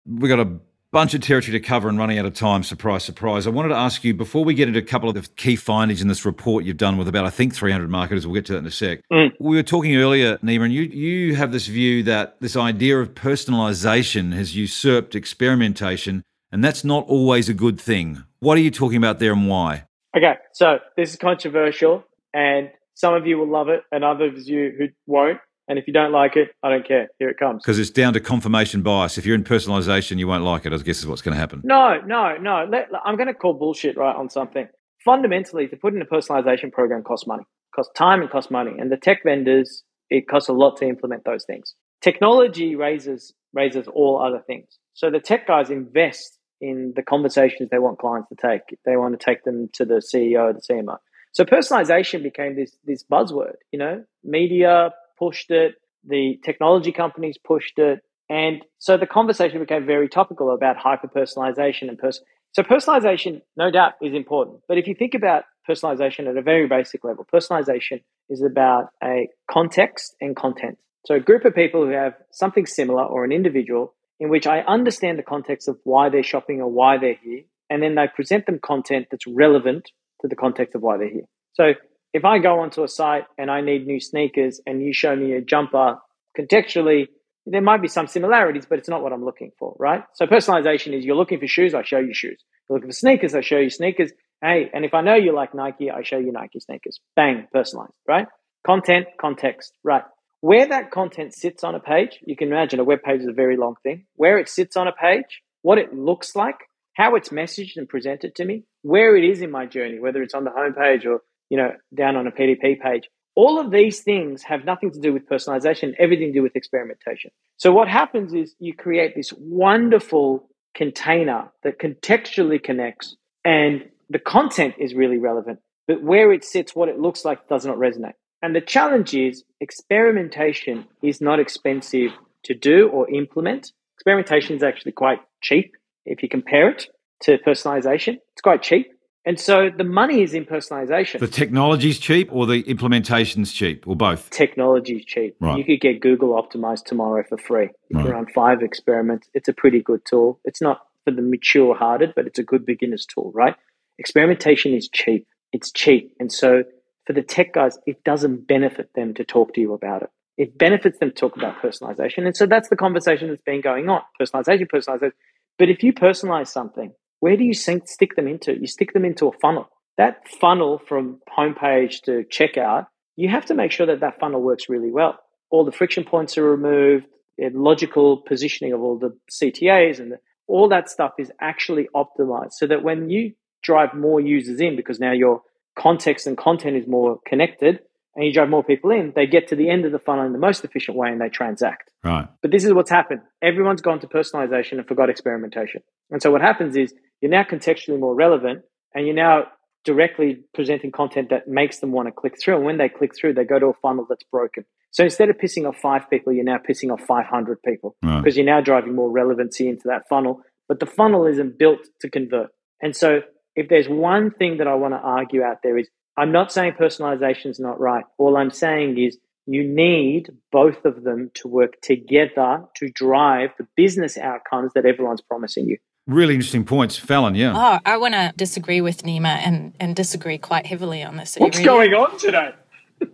[0.08, 0.58] We got a
[0.94, 2.64] bunch of territory to cover and running out of time.
[2.64, 3.46] Surprise, surprise.
[3.46, 6.02] I wanted to ask you before we get into a couple of the key findings
[6.02, 8.26] in this report you've done with about I think 300 marketers.
[8.26, 9.02] We'll get to that in a sec.
[9.12, 9.32] Mm.
[9.38, 13.16] We were talking earlier, Nima, and you you have this view that this idea of
[13.16, 16.24] personalization has usurped experimentation,
[16.56, 18.24] and that's not always a good thing.
[18.40, 19.88] What are you talking about there, and why?
[20.16, 24.48] Okay, so this is controversial, and some of you will love it, and others of
[24.48, 25.38] you who won't.
[25.68, 27.10] And if you don't like it, I don't care.
[27.20, 27.62] Here it comes.
[27.62, 29.18] Because it's down to confirmation bias.
[29.18, 30.72] If you're in personalisation, you won't like it.
[30.72, 31.60] I guess is what's going to happen.
[31.66, 32.66] No, no, no.
[32.72, 34.70] Let, I'm going to call bullshit right on something.
[35.04, 37.44] Fundamentally, to put in a personalization program costs money,
[37.76, 38.72] costs time, and costs money.
[38.80, 41.76] And the tech vendors, it costs a lot to implement those things.
[42.02, 44.78] Technology raises raises all other things.
[44.94, 48.78] So the tech guys invest in the conversations they want clients to take.
[48.86, 50.98] They want to take them to the CEO, the CMO.
[51.32, 53.56] So personalization became this this buzzword.
[53.72, 55.76] You know, media pushed it,
[56.08, 61.90] the technology companies pushed it, and so the conversation became very topical about hyper personalization
[61.90, 62.24] and person.
[62.54, 64.62] So personalization, no doubt, is important.
[64.68, 69.28] But if you think about personalization at a very basic level, personalization is about a
[69.52, 70.78] context and content.
[71.06, 74.60] So a group of people who have something similar or an individual in which I
[74.62, 78.46] understand the context of why they're shopping or why they're here, and then I present
[78.46, 79.90] them content that's relevant
[80.22, 81.26] to the context of why they're here.
[81.54, 81.74] So
[82.14, 85.34] if I go onto a site and I need new sneakers and you show me
[85.34, 85.98] a jumper,
[86.38, 87.08] contextually,
[87.46, 90.04] there might be some similarities, but it's not what I'm looking for, right?
[90.14, 92.42] So personalization is you're looking for shoes, I show you shoes.
[92.70, 94.12] You're looking for sneakers, I show you sneakers.
[94.42, 97.00] Hey, and if I know you like Nike, I show you Nike sneakers.
[97.16, 98.28] Bang, personalized, right?
[98.66, 100.04] Content, context, right?
[100.46, 103.34] Where that content sits on a page, you can imagine a web page is a
[103.34, 104.06] very long thing.
[104.14, 106.58] Where it sits on a page, what it looks like,
[106.94, 110.36] how it's messaged and presented to me, where it is in my journey, whether it's
[110.36, 113.10] on the homepage or you know down on a PDP page.
[113.34, 117.32] All of these things have nothing to do with personalization, everything to do with experimentation.
[117.58, 124.76] So what happens is you create this wonderful container that contextually connects and the content
[124.78, 128.14] is really relevant, but where it sits, what it looks like does not resonate.
[128.46, 132.12] And the challenge is experimentation is not expensive
[132.44, 133.72] to do or implement.
[133.96, 136.86] Experimentation is actually quite cheap if you compare it
[137.24, 138.20] to personalization.
[138.34, 138.92] It's quite cheap.
[139.26, 141.20] And so the money is in personalization.
[141.20, 144.30] The technology's cheap or the implementation's cheap or both?
[144.30, 145.36] Technology is cheap.
[145.40, 145.58] Right.
[145.58, 147.70] You could get Google Optimize tomorrow for free.
[147.90, 148.06] If Right.
[148.06, 150.40] you run five experiments, it's a pretty good tool.
[150.46, 153.56] It's not for the mature hearted, but it's a good beginner's tool, right?
[153.98, 155.26] Experimentation is cheap.
[155.52, 156.14] It's cheap.
[156.20, 156.64] And so
[157.06, 160.10] for the tech guys, it doesn't benefit them to talk to you about it.
[160.38, 162.26] It benefits them to talk about personalization.
[162.26, 164.02] And so that's the conversation that's been going on.
[164.20, 165.12] Personalization, personalization.
[165.58, 168.60] But if you personalize something, where do you stick them into?
[168.60, 169.70] You stick them into a funnel.
[169.98, 174.68] That funnel from homepage to checkout, you have to make sure that that funnel works
[174.68, 175.18] really well.
[175.50, 177.06] All the friction points are removed,
[177.38, 182.54] the logical positioning of all the CTAs and the, all that stuff is actually optimized
[182.54, 185.42] so that when you drive more users in, because now your
[185.78, 187.80] context and content is more connected,
[188.16, 190.32] and you drive more people in, they get to the end of the funnel in
[190.32, 191.92] the most efficient way and they transact.
[192.04, 192.28] Right.
[192.42, 193.22] But this is what's happened.
[193.42, 195.82] Everyone's gone to personalization and forgot experimentation.
[196.12, 198.62] And so what happens is you're now contextually more relevant
[198.94, 199.48] and you're now
[199.84, 202.56] directly presenting content that makes them want to click through.
[202.56, 204.64] And when they click through, they go to a funnel that's broken.
[204.92, 208.24] So instead of pissing off five people, you're now pissing off 500 people Right.
[208.24, 210.42] because you're now driving more relevancy into that funnel.
[210.70, 212.52] But the funnel isn't built to convert.
[212.82, 213.20] And so
[213.56, 215.88] if there's one thing that I want to argue out there is
[216.18, 218.06] I'm not saying personalization is not right.
[218.18, 223.68] All I'm saying is you need both of them to work together to drive the
[223.76, 225.78] business outcomes that everyone's promising you.
[226.08, 226.98] Really interesting points.
[226.98, 227.54] Fallon, yeah.
[227.56, 231.36] Oh, I want to disagree with Nima and, and disagree quite heavily on this.
[231.36, 231.66] What's area.
[231.66, 232.52] going on today?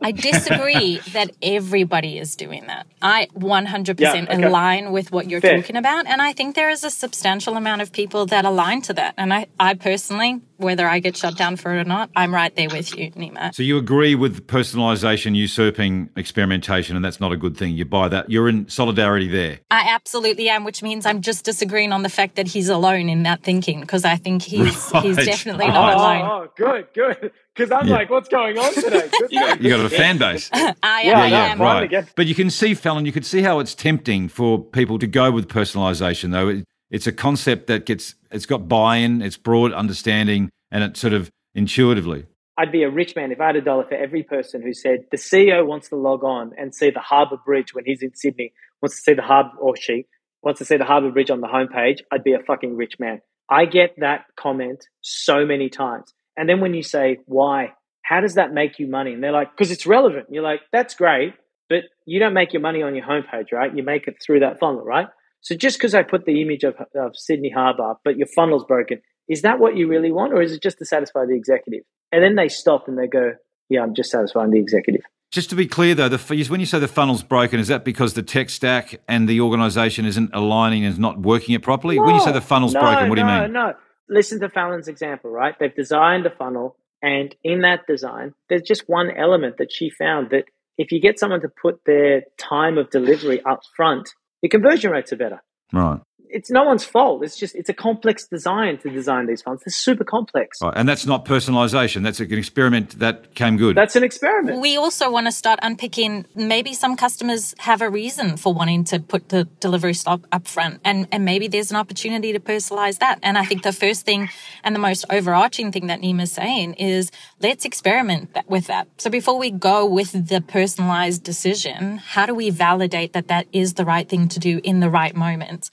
[0.01, 2.87] I disagree that everybody is doing that.
[3.01, 4.43] I 100% Yeah, okay.
[4.43, 5.57] align with what you're Fair.
[5.57, 6.05] talking about.
[6.07, 9.13] And I think there is a substantial amount of people that align to that.
[9.17, 12.55] And I, I personally, whether I get shut down for it or not, I'm right
[12.55, 13.53] there with you, Nima.
[13.55, 17.75] So you agree with personalisation usurping experimentation, and that's not a good thing.
[17.75, 18.29] You buy that.
[18.29, 19.59] You're in solidarity there.
[19.71, 23.23] I absolutely am, which means I'm just disagreeing on the fact that he's alone in
[23.23, 26.21] that thinking because I think he's he's definitely Oh, not oh, alone.
[26.29, 27.31] oh, good, good.
[27.55, 27.95] Because I'm Yeah.
[27.95, 29.09] like, what's going on today?
[29.59, 30.49] You got a fan base.
[30.53, 30.75] I am.
[30.83, 31.61] Ah, yeah, I yeah, am.
[31.61, 31.91] right.
[31.91, 32.05] right.
[32.15, 35.31] But you can see, Fallon, you can see how it's tempting for people to go
[35.31, 36.47] with personalisation, though.
[36.49, 41.13] It, it's a concept that gets, it's got buy-in, it's broad understanding, and it's sort
[41.13, 42.25] of intuitively.
[42.57, 45.05] I'd be a rich man if I had a dollar for every person who said
[45.11, 48.53] the CEO wants to log on and see the Harbour Bridge when he's in Sydney,
[48.81, 50.05] wants to see the harbour, or she
[50.43, 51.99] wants to see the Harbour Bridge on the homepage.
[52.11, 53.21] I'd be a fucking rich man.
[53.49, 56.13] I get that comment so many times.
[56.41, 57.73] And then when you say, why?
[58.01, 59.13] How does that make you money?
[59.13, 60.25] And they're like, because it's relevant.
[60.31, 61.35] You're like, that's great,
[61.69, 63.71] but you don't make your money on your homepage, right?
[63.77, 65.05] You make it through that funnel, right?
[65.41, 69.03] So just because I put the image of, of Sydney Harbour, but your funnel's broken,
[69.29, 71.83] is that what you really want, or is it just to satisfy the executive?
[72.11, 73.33] And then they stop and they go,
[73.69, 75.01] yeah, I'm just satisfying the executive.
[75.29, 78.15] Just to be clear, though, the, when you say the funnel's broken, is that because
[78.15, 81.97] the tech stack and the organisation isn't aligning and is not working it properly?
[81.97, 83.53] No, when you say the funnel's no, broken, what do you mean?
[83.53, 83.73] No, no.
[84.11, 85.55] Listen to Fallon's example, right?
[85.59, 90.29] They've designed a funnel, and in that design, there's just one element that she found
[90.29, 90.43] that
[90.77, 94.09] if you get someone to put their time of delivery up front,
[94.43, 95.41] your conversion rates are better.
[95.73, 97.23] Right it's no one's fault.
[97.23, 99.63] It's just it's a complex design to design these fonts.
[99.63, 100.61] They're super complex.
[100.61, 100.73] Right.
[100.75, 102.03] And that's not personalization.
[102.03, 103.75] That's an experiment that came good.
[103.75, 104.61] That's an experiment.
[104.61, 108.99] We also want to start unpicking maybe some customers have a reason for wanting to
[108.99, 110.79] put the delivery stop up front.
[110.83, 113.19] And and maybe there's an opportunity to personalize that.
[113.21, 114.29] And I think the first thing
[114.63, 118.87] and the most overarching thing that Nima's saying is let's experiment with that.
[118.97, 123.73] So before we go with the personalized decision, how do we validate that that is
[123.73, 125.69] the right thing to do in the right moment?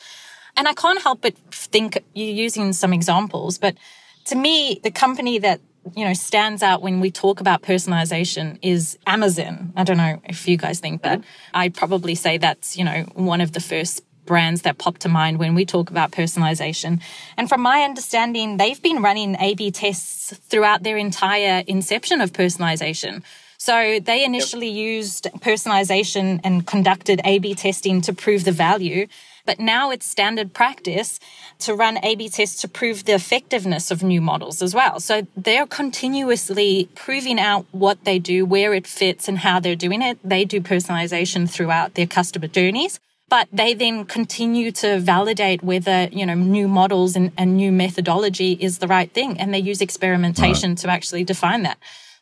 [0.56, 3.76] And I can't help but think you're using some examples, but
[4.26, 5.60] to me, the company that
[5.96, 9.72] you know stands out when we talk about personalization is Amazon.
[9.74, 11.22] I don't know if you guys think that.
[11.54, 15.38] I'd probably say that's, you know, one of the first brands that pop to mind
[15.38, 17.00] when we talk about personalization.
[17.38, 22.32] And from my understanding, they've been running A B tests throughout their entire inception of
[22.32, 23.22] personalization.
[23.56, 24.96] So they initially yep.
[24.96, 29.06] used personalization and conducted A B testing to prove the value.
[29.48, 31.18] But now it's standard practice
[31.60, 35.00] to run A B tests to prove the effectiveness of new models as well.
[35.00, 40.02] So they're continuously proving out what they do, where it fits, and how they're doing
[40.02, 40.18] it.
[40.22, 46.24] They do personalization throughout their customer journeys but they then continue to validate whether you
[46.24, 50.70] know new models and, and new methodology is the right thing and they use experimentation
[50.70, 50.78] right.
[50.78, 51.78] to actually define that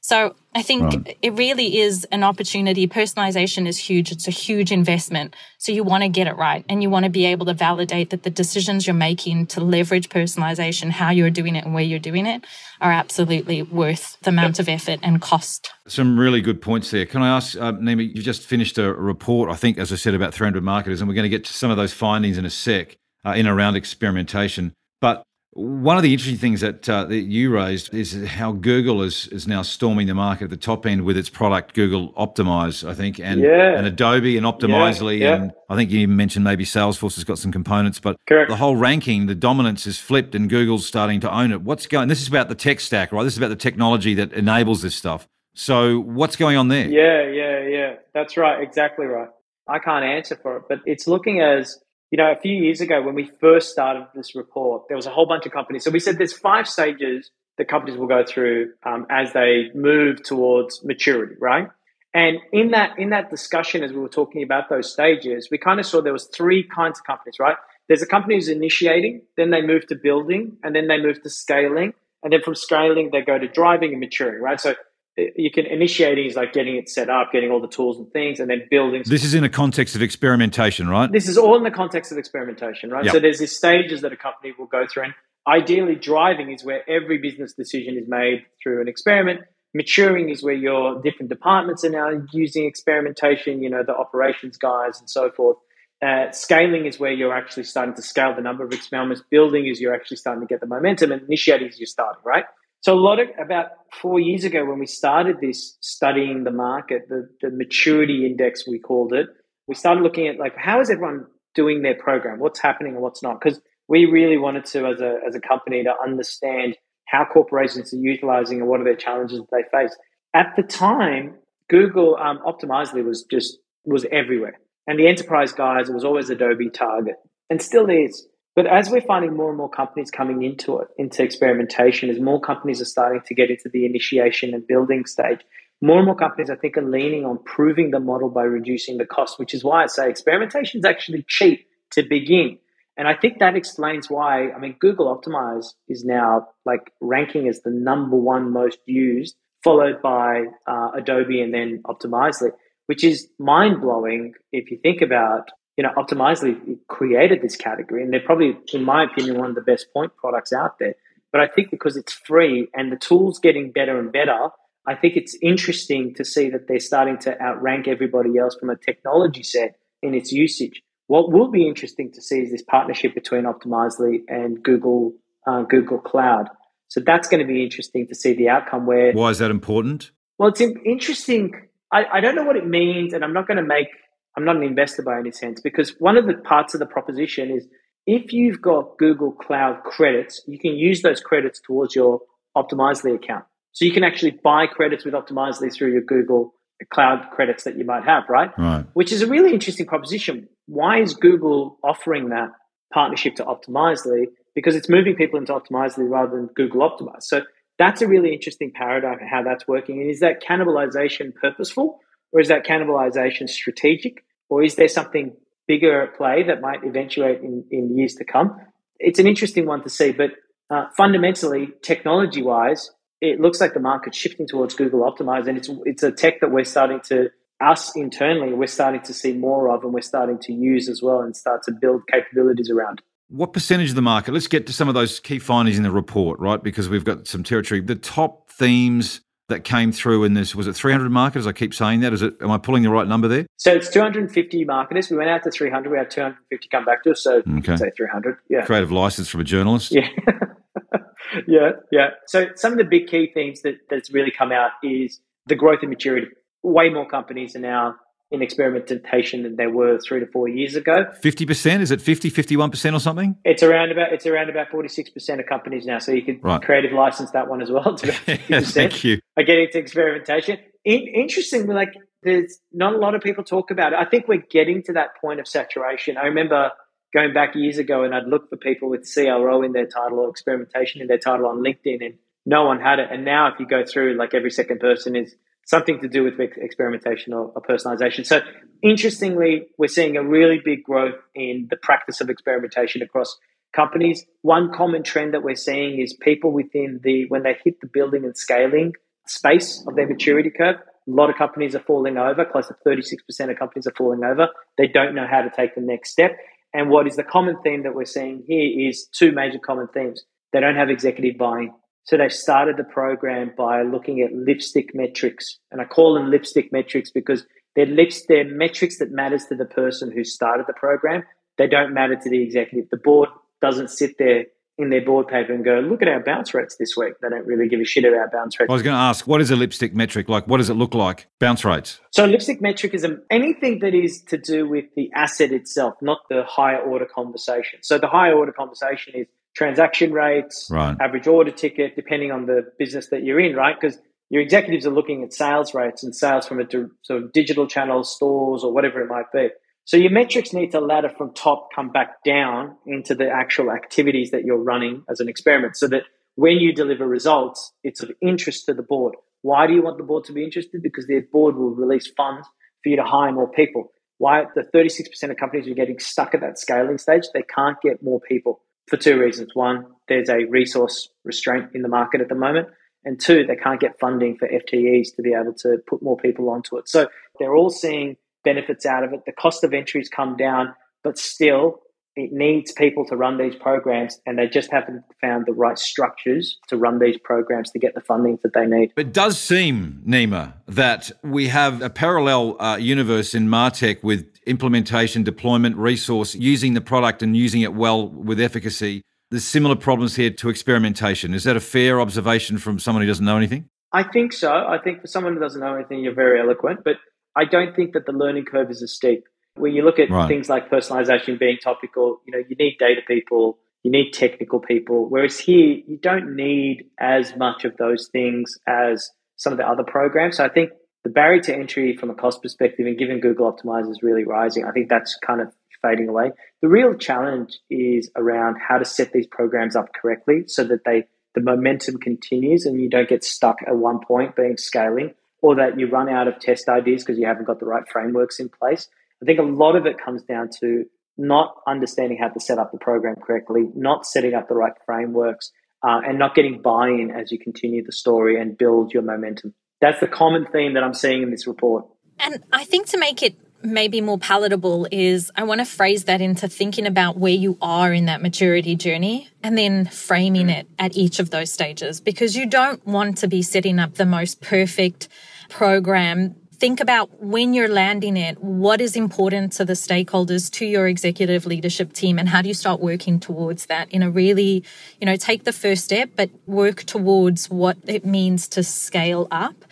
[0.06, 1.18] so I think right.
[1.20, 2.86] it really is an opportunity.
[2.86, 4.12] Personalization is huge.
[4.12, 5.34] It's a huge investment.
[5.58, 8.10] So you want to get it right and you want to be able to validate
[8.10, 11.98] that the decisions you're making to leverage personalization, how you're doing it and where you're
[11.98, 12.44] doing it
[12.80, 15.72] are absolutely worth the amount of effort and cost.
[15.88, 17.04] Some really good points there.
[17.04, 20.14] Can I ask, uh, Nima, you've just finished a report, I think, as I said,
[20.14, 22.50] about 300 marketers, and we're going to get to some of those findings in a
[22.50, 24.72] sec uh, in around experimentation.
[25.00, 25.24] But
[25.56, 29.48] one of the interesting things that, uh, that you raised is how Google is, is
[29.48, 33.18] now storming the market at the top end with its product Google Optimize, I think,
[33.18, 33.76] and, yeah.
[33.76, 35.18] and Adobe and Optimizely.
[35.18, 35.34] Yeah, yeah.
[35.36, 38.50] And I think you even mentioned maybe Salesforce has got some components, but Correct.
[38.50, 41.62] the whole ranking, the dominance is flipped and Google's starting to own it.
[41.62, 43.24] What's going This is about the tech stack, right?
[43.24, 45.26] This is about the technology that enables this stuff.
[45.54, 46.86] So what's going on there?
[46.86, 47.94] Yeah, yeah, yeah.
[48.12, 48.62] That's right.
[48.62, 49.30] Exactly right.
[49.66, 51.78] I can't answer for it, but it's looking as
[52.16, 55.11] you know, a few years ago when we first started this report, there was a
[55.11, 55.85] whole bunch of companies.
[55.85, 60.22] So we said there's five stages that companies will go through um, as they move
[60.22, 61.68] towards maturity, right?
[62.14, 65.79] And in that in that discussion, as we were talking about those stages, we kind
[65.79, 67.57] of saw there was three kinds of companies, right?
[67.87, 71.29] There's a company who's initiating, then they move to building, and then they move to
[71.29, 74.59] scaling, and then from scaling they go to driving and maturing, right?
[74.59, 74.74] So
[75.16, 78.38] you can initiating is like getting it set up, getting all the tools and things,
[78.38, 79.02] and then building.
[79.07, 81.11] This is in a context of experimentation, right?
[81.11, 83.05] This is all in the context of experimentation, right?
[83.05, 83.14] Yep.
[83.14, 85.14] So there's these stages that a company will go through, and
[85.48, 89.40] ideally, driving is where every business decision is made through an experiment.
[89.74, 93.62] Maturing is where your different departments are now using experimentation.
[93.62, 95.57] You know, the operations guys and so forth.
[96.05, 99.22] Uh, scaling is where you're actually starting to scale the number of experiments.
[99.31, 102.44] Building is you're actually starting to get the momentum, and initiating is you're starting, right?
[102.82, 103.68] So a lot of about
[104.00, 108.78] four years ago when we started this studying the market, the, the maturity index we
[108.78, 109.26] called it,
[109.66, 113.22] we started looking at like how is everyone doing their program, what's happening and what's
[113.22, 117.92] not, because we really wanted to as a as a company to understand how corporations
[117.92, 119.96] are utilizing and what are their challenges that they face.
[120.34, 121.34] At the time,
[121.70, 126.70] Google um, Optimizely was just was everywhere, and the enterprise guys it was always Adobe
[126.70, 127.16] target,
[127.50, 128.26] and still is.
[128.56, 132.40] But as we're finding more and more companies coming into it, into experimentation, as more
[132.40, 135.40] companies are starting to get into the initiation and building stage,
[135.82, 139.04] more and more companies, I think, are leaning on proving the model by reducing the
[139.04, 142.59] cost, which is why I say experimentation is actually cheap to begin.
[142.96, 147.61] And I think that explains why, I mean, Google Optimize is now like ranking as
[147.61, 152.52] the number one most used, followed by uh, Adobe and then Optimizely,
[152.86, 158.12] which is mind blowing if you think about you know, Optimizely created this category, and
[158.12, 160.95] they're probably, in my opinion, one of the best point products out there.
[161.33, 164.49] But I think because it's free and the tool's getting better and better,
[164.87, 168.77] I think it's interesting to see that they're starting to outrank everybody else from a
[168.77, 170.83] technology set in its usage.
[171.09, 175.12] What will be interesting to see is this partnership between Optimizely and Google
[175.47, 176.49] uh, Google Cloud.
[176.89, 178.87] So that's going to be interesting to see the outcome.
[178.87, 180.11] Where why is that important?
[180.39, 181.53] Well, it's interesting.
[181.93, 183.89] I, I don't know what it means, and I'm not going to make.
[184.37, 187.51] I'm not an investor by any sense because one of the parts of the proposition
[187.51, 187.66] is
[188.07, 192.20] if you've got Google Cloud credits, you can use those credits towards your
[192.57, 193.45] Optimizely account.
[193.72, 196.55] So you can actually buy credits with Optimizely through your Google
[196.91, 198.51] Cloud credits that you might have, right?
[198.57, 198.87] Right.
[198.95, 200.49] Which is a really interesting proposition.
[200.66, 202.51] Why is Google offering that
[202.93, 204.26] partnership to Optimizely?
[204.55, 207.22] Because it's moving people into Optimizely rather than Google Optimize.
[207.22, 207.43] So
[207.78, 210.01] that's a really interesting paradigm and how that's working.
[210.01, 212.01] And is that cannibalization purposeful
[212.33, 214.24] or is that cannibalization strategic?
[214.49, 218.57] Or is there something bigger at play that might eventuate in, in years to come?
[218.99, 220.31] It's an interesting one to see, but
[220.70, 225.70] uh, fundamentally, technology wise, it looks like the market's shifting towards Google Optimize, and it's
[225.85, 229.83] it's a tech that we're starting to us internally we're starting to see more of,
[229.83, 233.01] and we're starting to use as well, and start to build capabilities around.
[233.29, 234.33] What percentage of the market?
[234.33, 236.62] Let's get to some of those key findings in the report, right?
[236.62, 237.81] Because we've got some territory.
[237.81, 241.47] The top themes that came through in this was it 300 marketers?
[241.47, 242.12] I keep saying that.
[242.12, 242.34] Is it?
[242.40, 243.47] Am I pulling the right number there?
[243.57, 245.11] So it's 250 marketers.
[245.11, 245.90] We went out to 300.
[245.90, 247.22] We had 250 come back to us.
[247.22, 247.76] So okay.
[247.76, 248.38] say 300.
[248.49, 248.64] Yeah.
[248.64, 249.92] Creative license from a journalist.
[249.92, 250.09] Yeah.
[251.47, 252.09] yeah, yeah.
[252.26, 255.80] So some of the big key themes that that's really come out is the growth
[255.82, 256.28] and maturity.
[256.62, 257.94] Way more companies are now
[258.31, 261.07] in experimentation than there were three to four years ago.
[261.22, 261.81] 50%?
[261.81, 263.37] Is it 50, 51% or something?
[263.45, 265.99] It's around about it's around about 46% of companies now.
[265.99, 266.61] So you could right.
[266.61, 267.95] creative license that one as well.
[267.97, 268.12] To
[268.62, 269.20] Thank you.
[269.37, 270.59] Are getting to experimentation.
[270.85, 273.99] In, interestingly, like there's not a lot of people talk about it.
[273.99, 276.16] I think we're getting to that point of saturation.
[276.16, 276.70] I remember
[277.14, 280.29] going back years ago and I'd look for people with CRO in their title or
[280.29, 282.14] experimentation in their title on LinkedIn and
[282.45, 283.09] no one had it.
[283.11, 285.35] And now if you go through, like every second person is
[285.66, 288.24] something to do with experimentation or, or, personalization.
[288.24, 288.40] So
[288.82, 293.36] interestingly, we're seeing a really big growth in the practice of experimentation across
[293.74, 294.24] companies.
[294.42, 298.24] One common trend that we're seeing is people within the, when they hit the building
[298.24, 298.94] and scaling
[299.26, 302.44] space of their maturity curve, a lot of companies are falling over.
[302.44, 304.48] Close to 36% of companies are falling over.
[304.78, 306.36] They don't know how to take the next step.
[306.74, 310.24] And what is the common theme that we're seeing here is two major common themes.
[310.52, 311.74] They don't have executive buying.
[312.07, 315.59] So they started the program by looking at lipstick metrics.
[315.72, 317.44] And I call them lipstick metrics because
[317.74, 321.24] they're, lips, they're metrics that matters to the person who started the program.
[321.59, 322.88] They don't matter to the executive.
[322.90, 323.28] The board
[323.61, 324.44] doesn't sit there
[324.78, 327.14] in their board paper and go, look at our bounce rates this week.
[327.22, 328.68] They don't really give a shit about bounce rates.
[328.70, 330.28] I was going to ask, what is a lipstick metric?
[330.28, 331.28] Like, what does it look like?
[331.40, 331.98] Bounce rates.
[332.11, 336.44] So, lipstick metric is anything that is to do with the asset itself, not the
[336.44, 337.78] higher order conversation.
[337.82, 339.26] So, the higher order conversation is
[339.57, 340.96] transaction rates, right.
[341.00, 343.74] average order ticket, depending on the business that you're in, right?
[343.80, 343.98] Because
[344.28, 346.64] your executives are looking at sales rates and sales from a
[347.02, 349.48] sort of digital channel, stores, or whatever it might be.
[349.84, 354.30] So your metrics need to ladder from top, come back down into the actual activities
[354.32, 356.02] that you're running as an experiment so that
[356.34, 359.14] when you deliver results, it's of interest to the board.
[359.42, 360.82] Why do you want the board to be interested?
[360.82, 362.46] Because the board will release funds
[362.82, 363.92] for you to hire more people.
[364.18, 368.02] Why the 36% of companies are getting stuck at that scaling stage, they can't get
[368.02, 369.55] more people for two reasons.
[369.55, 372.68] One, there's a resource restraint in the market at the moment.
[373.05, 376.51] And two, they can't get funding for FTEs to be able to put more people
[376.51, 376.89] onto it.
[376.89, 377.09] So
[377.39, 379.20] they're all seeing benefits out of it.
[379.26, 380.74] The cost of entries come down,
[381.05, 381.82] but still
[382.16, 386.58] it needs people to run these programs and they just haven't found the right structures
[386.68, 388.92] to run these programs to get the funding that they need.
[388.96, 395.22] It does seem, Nima, that we have a parallel uh, universe in Martech with implementation,
[395.22, 399.02] deployment, resource, using the product and using it well with efficacy.
[399.30, 401.34] There's similar problems here to experimentation.
[401.34, 403.68] Is that a fair observation from someone who doesn't know anything?
[403.92, 404.52] I think so.
[404.52, 406.80] I think for someone who doesn't know anything, you're very eloquent.
[406.84, 406.96] But
[407.34, 409.24] I don't think that the learning curve is as steep.
[409.57, 410.28] When you look at right.
[410.28, 415.09] things like personalization being topical, you know, you need data people, you need technical people.
[415.09, 419.84] Whereas here, you don't need as much of those things as some of the other
[419.84, 420.38] programs.
[420.38, 420.70] So I think
[421.04, 424.64] the barrier to entry from a cost perspective and given Google Optimize is really rising,
[424.64, 425.52] I think that's kind of
[425.82, 426.32] fading away.
[426.62, 431.04] The real challenge is around how to set these programs up correctly so that they
[431.34, 435.78] the momentum continues and you don't get stuck at one point being scaling or that
[435.78, 438.88] you run out of test ideas because you haven't got the right frameworks in place.
[439.22, 440.84] I think a lot of it comes down to
[441.18, 445.50] not understanding how to set up the program correctly, not setting up the right frameworks,
[445.82, 449.54] uh, and not getting buy in as you continue the story and build your momentum.
[449.80, 451.86] That's the common theme that I'm seeing in this report.
[452.18, 456.20] And I think to make it maybe more palatable is I want to phrase that
[456.20, 460.96] into thinking about where you are in that maturity journey and then framing it at
[460.96, 465.08] each of those stages because you don't want to be setting up the most perfect
[465.48, 470.88] program think about when you're landing it, what is important to the stakeholders, to your
[470.88, 474.64] executive leadership team, and how do you start working towards that in a really,
[475.00, 479.64] you know, take the first step, but work towards what it means to scale up.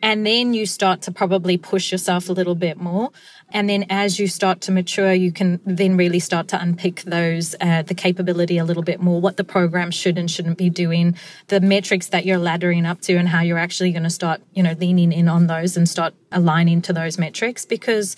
[0.00, 3.10] And then you start to probably push yourself a little bit more.
[3.50, 7.54] And then as you start to mature, you can then really start to unpick those,
[7.60, 11.16] uh, the capability a little bit more, what the program should and shouldn't be doing,
[11.48, 14.62] the metrics that you're laddering up to, and how you're actually going to start, you
[14.62, 17.64] know, leaning in on those and start aligning to those metrics.
[17.64, 18.16] Because,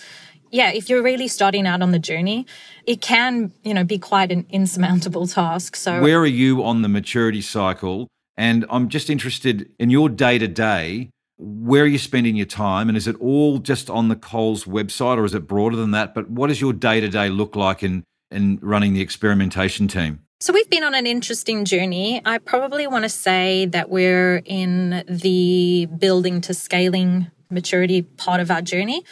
[0.51, 2.47] yeah, if you're really starting out on the journey,
[2.87, 5.77] it can, you know, be quite an insurmountable task.
[5.77, 8.09] So, where are you on the maturity cycle?
[8.37, 11.11] And I'm just interested in your day to day
[11.43, 15.17] where are you spending your time and is it all just on the coles website
[15.17, 16.15] or is it broader than that?
[16.15, 20.21] But what does your day-to-day look like in in running the experimentation team?
[20.39, 22.23] So we've been on an interesting journey.
[22.25, 28.51] I probably want to say that we're in the building to scaling maturity part of
[28.51, 29.03] our journey.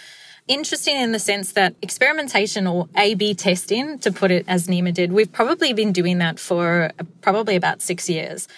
[0.47, 4.95] Interesting in the sense that experimentation or A B testing, to put it as Nima
[4.95, 8.49] did, we've probably been doing that for probably about six years.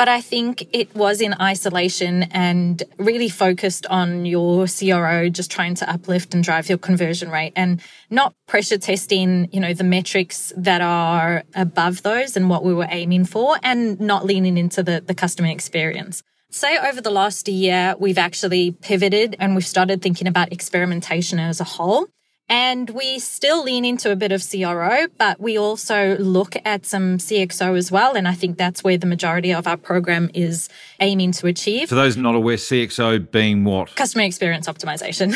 [0.00, 5.74] But I think it was in isolation and really focused on your CRO, just trying
[5.74, 10.54] to uplift and drive your conversion rate and not pressure testing, you know, the metrics
[10.56, 15.02] that are above those and what we were aiming for and not leaning into the,
[15.06, 16.22] the customer experience.
[16.50, 21.60] Say over the last year, we've actually pivoted and we've started thinking about experimentation as
[21.60, 22.06] a whole.
[22.50, 27.18] And we still lean into a bit of CRO, but we also look at some
[27.18, 28.16] CXO as well.
[28.16, 31.88] And I think that's where the majority of our program is aiming to achieve.
[31.88, 33.94] For those not aware, CXO being what?
[33.94, 35.30] Customer experience optimization.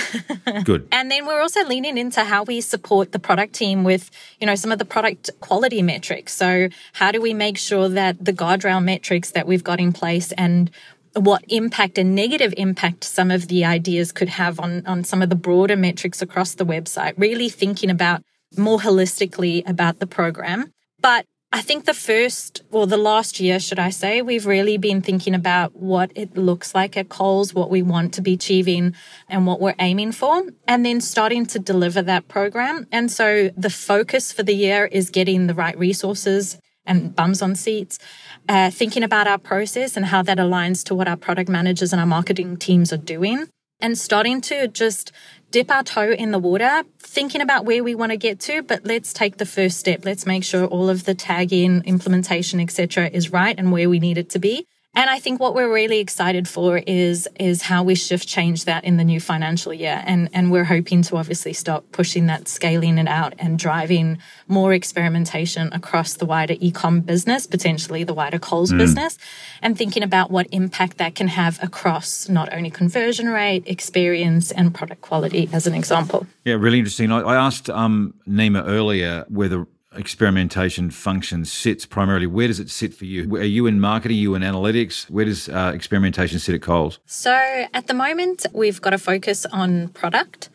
[0.64, 0.88] Good.
[0.90, 4.10] And then we're also leaning into how we support the product team with,
[4.40, 6.32] you know, some of the product quality metrics.
[6.32, 10.32] So how do we make sure that the guardrail metrics that we've got in place
[10.32, 10.68] and
[11.14, 15.30] what impact and negative impact some of the ideas could have on, on some of
[15.30, 18.22] the broader metrics across the website, really thinking about
[18.56, 20.72] more holistically about the program.
[21.00, 25.00] But I think the first or the last year, should I say, we've really been
[25.00, 28.92] thinking about what it looks like at Coles, what we want to be achieving
[29.28, 32.88] and what we're aiming for, and then starting to deliver that program.
[32.90, 37.54] And so the focus for the year is getting the right resources and bums on
[37.54, 38.00] seats,
[38.48, 42.00] uh, thinking about our process and how that aligns to what our product managers and
[42.00, 43.48] our marketing teams are doing,
[43.80, 45.12] and starting to just
[45.50, 48.84] dip our toe in the water, thinking about where we want to get to, but
[48.84, 50.04] let's take the first step.
[50.04, 54.18] Let's make sure all of the tagging, implementation, etc., is right and where we need
[54.18, 54.66] it to be.
[54.96, 58.84] And I think what we're really excited for is is how we shift change that
[58.84, 60.02] in the new financial year.
[60.06, 64.72] And and we're hoping to obviously start pushing that, scaling it out and driving more
[64.72, 68.78] experimentation across the wider e-com business, potentially the wider Coles mm.
[68.78, 69.18] business,
[69.62, 74.74] and thinking about what impact that can have across not only conversion rate, experience, and
[74.74, 76.26] product quality as an example.
[76.44, 77.10] Yeah, really interesting.
[77.10, 79.66] I, I asked um, Nima earlier whether
[79.96, 82.26] experimentation function sits primarily?
[82.26, 83.36] Where does it sit for you?
[83.36, 84.16] Are you in marketing?
[84.16, 85.08] Are you in analytics?
[85.10, 86.98] Where does uh, experimentation sit at Coles?
[87.06, 87.32] So
[87.72, 90.50] at the moment, we've got a focus on product.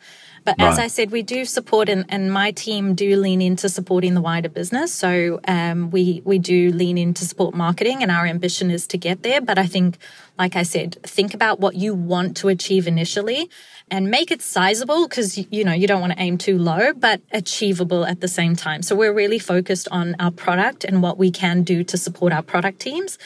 [0.46, 0.70] But right.
[0.70, 4.22] as I said, we do support, and, and, my team do lean into supporting the
[4.22, 4.94] wider business.
[4.94, 9.24] So um, we we do lean into support marketing, and our ambition is to get
[9.24, 9.42] there.
[9.42, 9.98] But I think,
[10.38, 13.50] like I said, think about what you want to achieve initially,
[13.92, 17.22] and make it sizable because you know you don't want to aim too low but
[17.32, 21.32] achievable at the same time so we're really focused on our product and what we
[21.32, 23.18] can do to support our product teams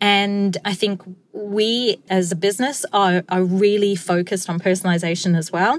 [0.00, 1.02] and i think
[1.32, 5.78] we as a business are, are really focused on personalization as well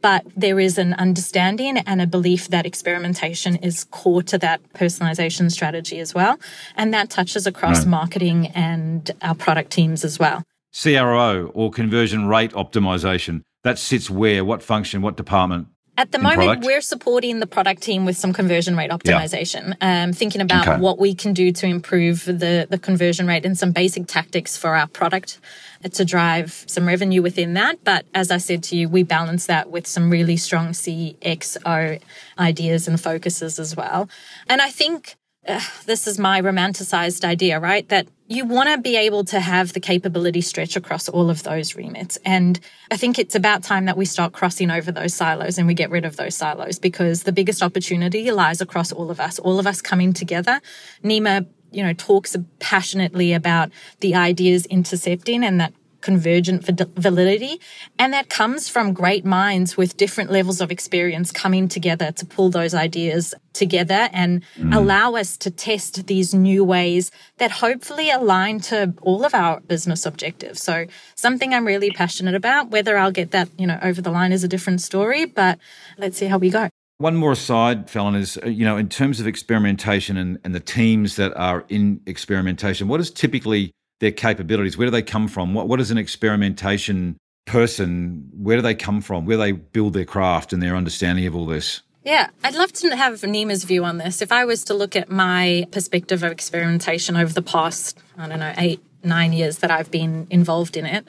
[0.00, 5.50] but there is an understanding and a belief that experimentation is core to that personalization
[5.50, 6.38] strategy as well
[6.76, 7.88] and that touches across right.
[7.88, 10.42] marketing and our product teams as well
[10.72, 14.44] CRO or conversion rate optimization that sits where?
[14.44, 15.02] What function?
[15.02, 15.68] What department?
[15.98, 16.64] At the moment, product?
[16.64, 20.04] we're supporting the product team with some conversion rate optimization, yeah.
[20.04, 20.80] um, thinking about okay.
[20.80, 24.76] what we can do to improve the, the conversion rate and some basic tactics for
[24.76, 25.40] our product
[25.82, 27.82] to drive some revenue within that.
[27.82, 32.00] But as I said to you, we balance that with some really strong CXO
[32.38, 34.08] ideas and focuses as well.
[34.48, 35.16] And I think
[35.48, 37.88] uh, this is my romanticized idea, right?
[37.88, 41.74] That you want to be able to have the capability stretch across all of those
[41.74, 42.18] remits.
[42.26, 42.60] And
[42.90, 45.90] I think it's about time that we start crossing over those silos and we get
[45.90, 49.66] rid of those silos because the biggest opportunity lies across all of us, all of
[49.66, 50.60] us coming together.
[51.02, 53.70] Nima, you know, talks passionately about
[54.00, 56.64] the ideas intercepting and that convergent
[56.96, 57.60] validity.
[57.98, 62.50] And that comes from great minds with different levels of experience coming together to pull
[62.50, 64.74] those ideas together and mm.
[64.74, 70.06] allow us to test these new ways that hopefully align to all of our business
[70.06, 70.62] objectives.
[70.62, 74.32] So something I'm really passionate about, whether I'll get that, you know, over the line
[74.32, 75.58] is a different story, but
[75.96, 76.68] let's see how we go.
[76.98, 80.60] One more aside, Fallon, is uh, you know, in terms of experimentation and, and the
[80.60, 83.70] teams that are in experimentation, what is typically
[84.00, 84.76] their capabilities?
[84.76, 85.54] Where do they come from?
[85.54, 88.30] What what is an experimentation person?
[88.36, 89.26] Where do they come from?
[89.26, 91.82] Where they build their craft and their understanding of all this?
[92.04, 94.22] Yeah, I'd love to have Nima's view on this.
[94.22, 98.38] If I was to look at my perspective of experimentation over the past, I don't
[98.38, 101.04] know, eight, nine years that I've been involved in it,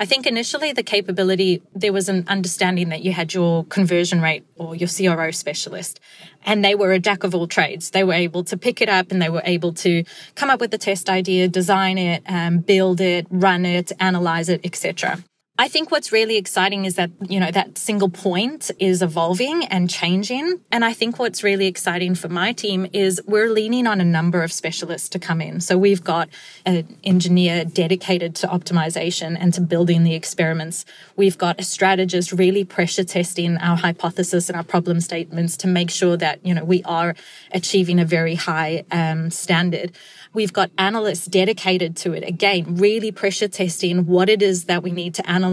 [0.00, 4.46] I think initially the capability, there was an understanding that you had your conversion rate
[4.56, 6.00] or your CRO specialist,
[6.46, 7.90] and they were a jack of all trades.
[7.90, 10.04] They were able to pick it up and they were able to
[10.36, 14.62] come up with the test idea, design it, um, build it, run it, analyze it,
[14.64, 15.22] etc.
[15.60, 19.90] I think what's really exciting is that, you know, that single point is evolving and
[19.90, 20.58] changing.
[20.72, 24.42] And I think what's really exciting for my team is we're leaning on a number
[24.42, 25.60] of specialists to come in.
[25.60, 26.30] So we've got
[26.64, 30.86] an engineer dedicated to optimization and to building the experiments.
[31.14, 35.90] We've got a strategist really pressure testing our hypothesis and our problem statements to make
[35.90, 37.14] sure that, you know, we are
[37.52, 39.92] achieving a very high um, standard.
[40.32, 42.26] We've got analysts dedicated to it.
[42.26, 45.49] Again, really pressure testing what it is that we need to analyze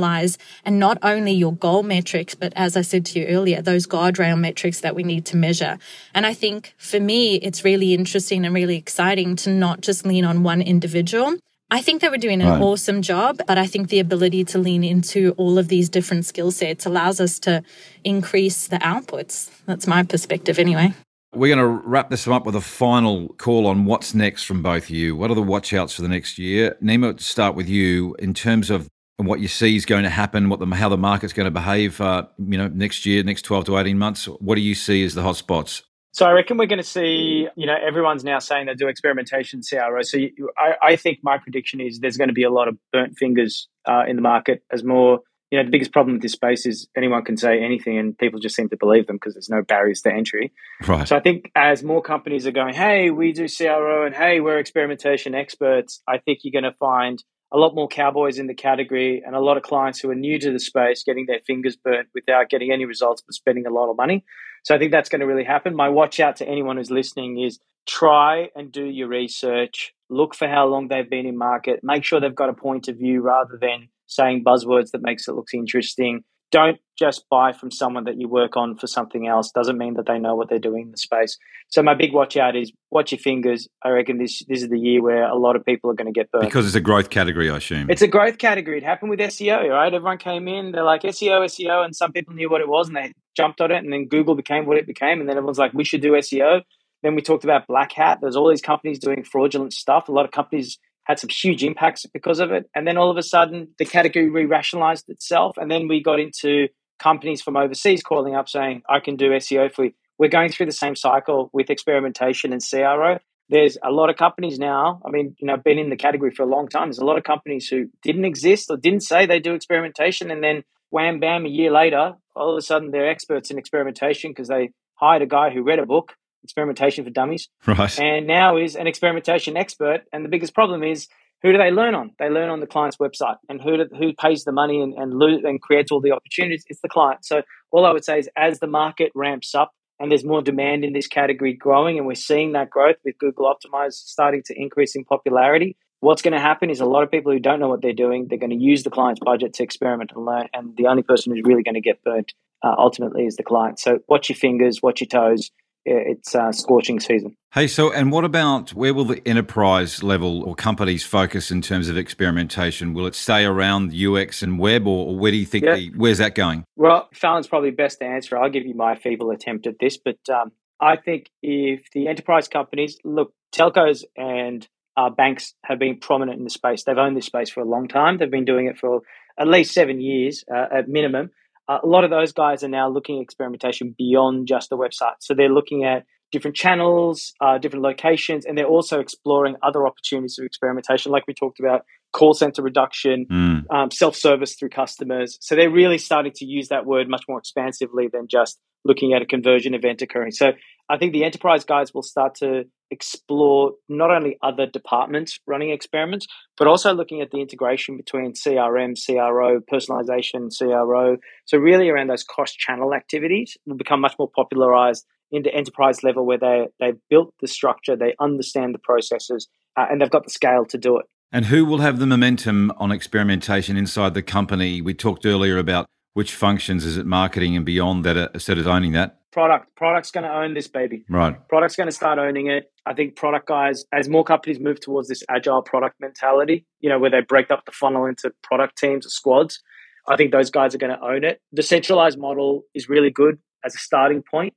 [0.66, 4.40] and not only your goal metrics, but as I said to you earlier, those guardrail
[4.40, 5.78] metrics that we need to measure.
[6.14, 10.26] And I think for me, it's really interesting and really exciting to not just lean
[10.26, 11.36] on one individual.
[11.70, 12.62] I think they were doing an right.
[12.62, 16.52] awesome job, but I think the ability to lean into all of these different skill
[16.52, 17.62] sets allows us to
[18.06, 19.52] increase the outputs.
[19.66, 20.94] That's my perspective anyway.
[21.34, 24.86] We're going to wrap this up with a final call on what's next from both
[24.86, 25.14] of you.
[25.16, 26.78] What are the watchouts for the next year?
[26.82, 28.88] Nima, start with you in terms of
[29.26, 32.00] what you see is going to happen, what the how the market's going to behave,
[32.00, 34.26] uh, you know, next year, next twelve to eighteen months.
[34.26, 35.82] What do you see as the hotspots?
[36.12, 39.62] So I reckon we're going to see, you know, everyone's now saying they do experimentation
[39.62, 40.02] CRO.
[40.02, 42.76] So you, I, I, think my prediction is there's going to be a lot of
[42.92, 45.20] burnt fingers uh, in the market as more
[45.52, 48.40] you know, the biggest problem with this space is anyone can say anything and people
[48.40, 50.52] just seem to believe them because there's no barriers to entry.
[50.86, 51.08] Right.
[51.08, 54.60] So I think as more companies are going, hey, we do CRO and hey, we're
[54.60, 59.24] experimentation experts, I think you're going to find a lot more cowboys in the category
[59.26, 62.10] and a lot of clients who are new to the space getting their fingers burnt
[62.14, 64.26] without getting any results but spending a lot of money.
[64.64, 65.76] So I think that's going to really happen.
[65.76, 70.48] My watch out to anyone who's listening is try and do your research, look for
[70.48, 73.58] how long they've been in market, make sure they've got a point of view rather
[73.60, 76.24] than saying buzzwords that makes it look interesting.
[76.52, 79.52] Don't just buy from someone that you work on for something else.
[79.52, 81.38] Doesn't mean that they know what they're doing in the space.
[81.70, 83.68] So my big watch out is watch your fingers.
[83.84, 86.18] I reckon this this is the year where a lot of people are going to
[86.18, 87.50] get burned because it's a growth category.
[87.50, 88.78] I assume it's a growth category.
[88.78, 89.94] It happened with SEO, right?
[89.94, 92.96] Everyone came in, they're like SEO, SEO, and some people knew what it was and
[92.96, 95.74] they jumped on it, and then Google became what it became, and then everyone's like,
[95.74, 96.62] we should do SEO.
[97.04, 98.20] Then we talked about black hat.
[98.22, 100.10] There's all these companies doing fraudulent stuff.
[100.10, 102.70] A lot of companies had some huge impacts because of it.
[102.76, 105.58] And then all of a sudden, the category re rationalized itself.
[105.58, 106.68] And then we got into
[107.00, 109.94] companies from overseas calling up saying, I can do SEO for you.
[110.20, 113.20] We're going through the same cycle with experimentation and CRO.
[113.50, 115.00] There's a lot of companies now.
[115.06, 116.88] I mean, you know, I've been in the category for a long time.
[116.90, 120.30] There's a lot of companies who didn't exist or didn't say they do experimentation.
[120.30, 124.32] And then wham, bam, a year later, all of a sudden they're experts in experimentation
[124.32, 126.16] because they hired a guy who read a book
[126.48, 127.50] experimentation for dummies.
[127.68, 128.00] Right.
[128.00, 130.02] And now is an experimentation expert.
[130.14, 131.08] And the biggest problem is
[131.44, 132.12] who do they learn on?
[132.18, 133.38] They learn on the client's website.
[133.50, 136.64] And who do, who pays the money and, and, lo- and creates all the opportunities?
[136.68, 137.26] It's the client.
[137.26, 137.42] So
[137.72, 140.94] all I would say is as the market ramps up and there's more demand in
[140.94, 145.04] this category growing, and we're seeing that growth with Google Optimize starting to increase in
[145.04, 147.94] popularity, what's going to happen is a lot of people who don't know what they're
[147.94, 150.48] doing, they're going to use the client's budget to experiment and learn.
[150.54, 152.34] And the only person who's really going to get burnt
[152.64, 153.80] uh, ultimately is the client.
[153.80, 155.52] So watch your fingers, watch your toes,
[155.88, 157.36] it's uh, scorching season.
[157.54, 161.90] Hey, so and what about where will the enterprise level or companies focus in terms
[161.90, 162.94] of experimentation?
[162.94, 165.76] Will it stay around UX and web, or, or where do you think yeah.
[165.76, 166.66] the, where's that going?
[166.76, 168.38] Well, Fallon's probably best to answer.
[168.38, 172.48] I'll give you my feeble attempt at this, but um, I think if the enterprise
[172.48, 174.68] companies look, telcos and
[174.98, 176.84] uh, banks have been prominent in the space.
[176.84, 178.18] They've owned this space for a long time.
[178.18, 179.02] They've been doing it for
[179.40, 181.30] at least seven years uh, at minimum
[181.68, 185.16] uh, a lot of those guys are now looking at experimentation beyond just the website.
[185.20, 190.38] So they're looking at different channels, uh, different locations, and they're also exploring other opportunities
[190.38, 193.64] of experimentation, like we talked about call center reduction, mm.
[193.74, 195.38] um, self service through customers.
[195.42, 199.22] So they're really starting to use that word much more expansively than just looking at
[199.22, 200.32] a conversion event occurring.
[200.32, 200.52] So
[200.90, 206.28] I think the enterprise guys will start to explore not only other departments running experiments,
[206.58, 211.18] but also looking at the integration between CRM, CRO, personalization, CRO.
[211.46, 216.26] So, really, around those cross channel activities will become much more popularized into enterprise level
[216.26, 220.30] where they, they've built the structure, they understand the processes, uh, and they've got the
[220.30, 221.06] scale to do it.
[221.32, 224.82] And who will have the momentum on experimentation inside the company?
[224.82, 228.66] We talked earlier about which functions is it marketing and beyond that are set as
[228.66, 229.17] owning that?
[229.38, 229.68] Product.
[229.76, 231.06] Product's going to own this baby.
[231.08, 231.38] Right.
[231.48, 232.72] Product's going to start owning it.
[232.88, 236.98] I think product guys, as more companies move towards this agile product mentality, you know,
[236.98, 239.62] where they break up the funnel into product teams or squads,
[240.08, 241.40] I think those guys are going to own it.
[241.52, 244.56] The centralized model is really good as a starting point,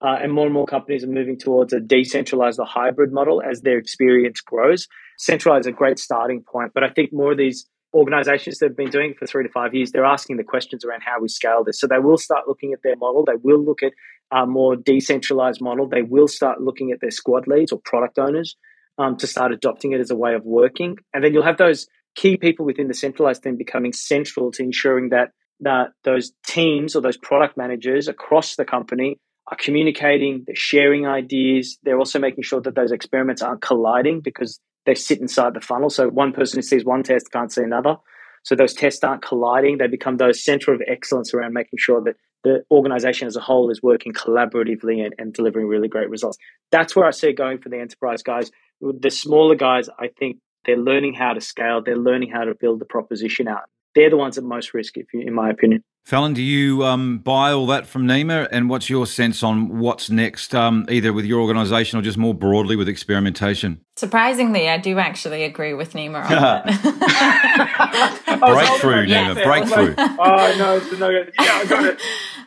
[0.00, 3.62] uh, and more and more companies are moving towards a decentralized or hybrid model as
[3.62, 4.86] their experience grows.
[5.18, 8.76] Centralized is a great starting point, but I think more of these organizations that have
[8.76, 11.28] been doing it for three to five years, they're asking the questions around how we
[11.28, 11.80] scale this.
[11.80, 13.24] So they will start looking at their model.
[13.24, 13.92] They will look at
[14.32, 15.88] a more decentralized model.
[15.88, 18.56] They will start looking at their squad leads or product owners
[18.98, 20.96] um, to start adopting it as a way of working.
[21.12, 25.10] And then you'll have those key people within the centralized team becoming central to ensuring
[25.10, 25.30] that
[25.62, 29.18] that those teams or those product managers across the company
[29.48, 31.78] are communicating, they're sharing ideas.
[31.82, 35.90] They're also making sure that those experiments aren't colliding because they sit inside the funnel.
[35.90, 37.96] So one person who sees one test can't see another.
[38.42, 39.78] So those tests aren't colliding.
[39.78, 43.70] They become those center of excellence around making sure that the organization as a whole
[43.70, 46.38] is working collaboratively and, and delivering really great results.
[46.70, 48.50] That's where I see it going for the enterprise guys.
[48.80, 51.82] The smaller guys, I think they're learning how to scale.
[51.82, 53.64] They're learning how to build the proposition out.
[53.94, 55.82] They're the ones at most risk, if you, in my opinion.
[56.04, 58.48] Fallon, do you um, buy all that from Nima?
[58.50, 62.34] And what's your sense on what's next, um, either with your organisation or just more
[62.34, 63.80] broadly with experimentation?
[63.96, 66.64] Surprisingly, I do actually agree with Nima on that.
[68.40, 69.44] breakthrough, Nima, yeah.
[69.44, 69.94] breakthrough.
[69.98, 72.00] oh, no, no, yeah, I got it.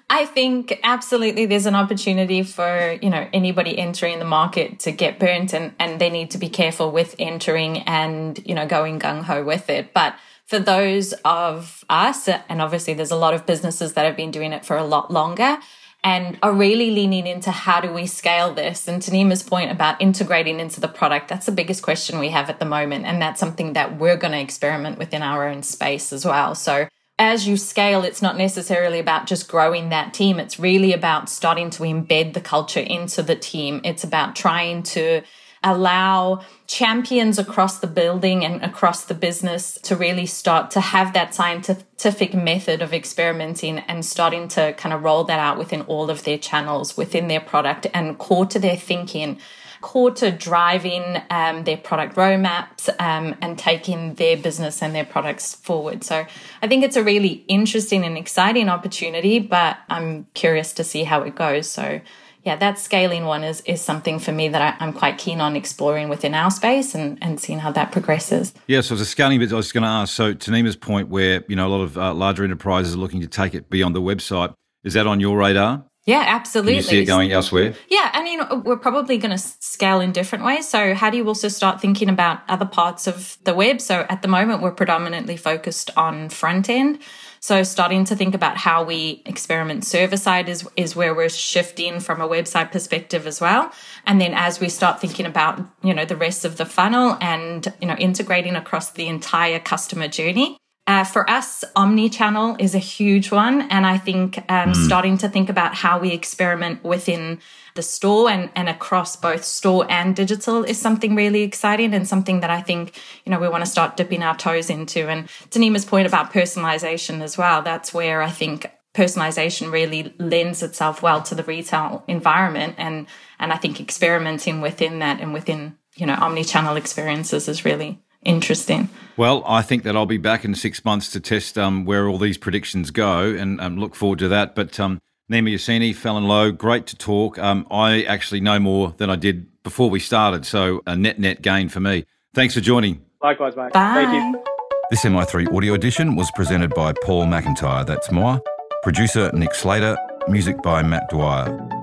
[0.10, 5.20] I think absolutely there's an opportunity for, you know, anybody entering the market to get
[5.20, 9.24] burnt and, and they need to be careful with entering and, you know, going gung
[9.24, 9.94] ho with it.
[9.94, 10.16] But
[10.46, 14.54] for those of us, and obviously there's a lot of businesses that have been doing
[14.54, 15.58] it for a lot longer
[16.04, 18.88] and are really leaning into how do we scale this?
[18.90, 22.50] And to Nima's point about integrating into the product, that's the biggest question we have
[22.50, 23.06] at the moment.
[23.06, 26.56] And that's something that we're going to experiment within our own space as well.
[26.56, 30.40] So as you scale, it's not necessarily about just growing that team.
[30.40, 33.80] It's really about starting to embed the culture into the team.
[33.86, 35.22] It's about trying to
[35.64, 41.34] allow champions across the building and across the business to really start to have that
[41.34, 46.24] scientific method of experimenting and starting to kind of roll that out within all of
[46.24, 49.40] their channels, within their product and core to their thinking
[49.84, 55.54] core to driving um, their product roadmaps um, and taking their business and their products
[55.54, 56.04] forward.
[56.04, 56.26] So
[56.62, 61.22] I think it's a really interesting and exciting opportunity, but I'm curious to see how
[61.24, 61.70] it goes.
[61.70, 62.00] So
[62.44, 65.56] yeah, that scaling one is is something for me that I, am quite keen on
[65.56, 68.54] exploring within our space and, and seeing how that progresses.
[68.68, 70.14] Yeah, so the scaling bit I was going to ask.
[70.14, 73.22] So to Nima's point, where you know a lot of uh, larger enterprises are looking
[73.22, 75.86] to take it beyond the website, is that on your radar?
[76.06, 76.74] Yeah, absolutely.
[76.74, 77.76] Can you see it going elsewhere?
[77.88, 80.68] Yeah, I mean, we're probably going to scale in different ways.
[80.68, 83.80] So, how do you also start thinking about other parts of the web?
[83.80, 87.00] So, at the moment, we're predominantly focused on front end.
[87.44, 92.00] So, starting to think about how we experiment server side is, is where we're shifting
[92.00, 93.70] from a website perspective as well.
[94.06, 97.68] And then, as we start thinking about, you know, the rest of the funnel and,
[97.82, 100.56] you know, integrating across the entire customer journey,
[100.86, 104.76] uh, for us, omni-channel is a huge one, and I think um, mm.
[104.76, 107.40] starting to think about how we experiment within
[107.76, 112.42] the store and, and across both store and digital is something really exciting and something
[112.42, 115.08] that I think you know we want to start dipping our toes into.
[115.08, 120.62] And to Nima's point about personalization as well, that's where I think personalization really lends
[120.62, 123.08] itself well to the retail environment, and
[123.40, 128.90] and I think experimenting within that and within you know omni-channel experiences is really interesting.
[129.16, 132.18] Well, I think that I'll be back in six months to test um, where all
[132.18, 134.56] these predictions go and um, look forward to that.
[134.56, 135.00] But um,
[135.32, 137.38] Nima Yassine, Fallon Lowe, great to talk.
[137.40, 141.42] Um, I actually know more than I did before we started, so a net net
[141.42, 142.06] gain for me.
[142.34, 143.04] Thanks for joining.
[143.22, 143.72] Likewise, mate.
[143.72, 143.94] Bye.
[143.94, 144.44] Thank you.
[144.90, 148.40] This MI3 audio edition was presented by Paul McIntyre, that's moi,
[148.84, 149.98] producer Nick Slater,
[150.28, 151.83] music by Matt Dwyer.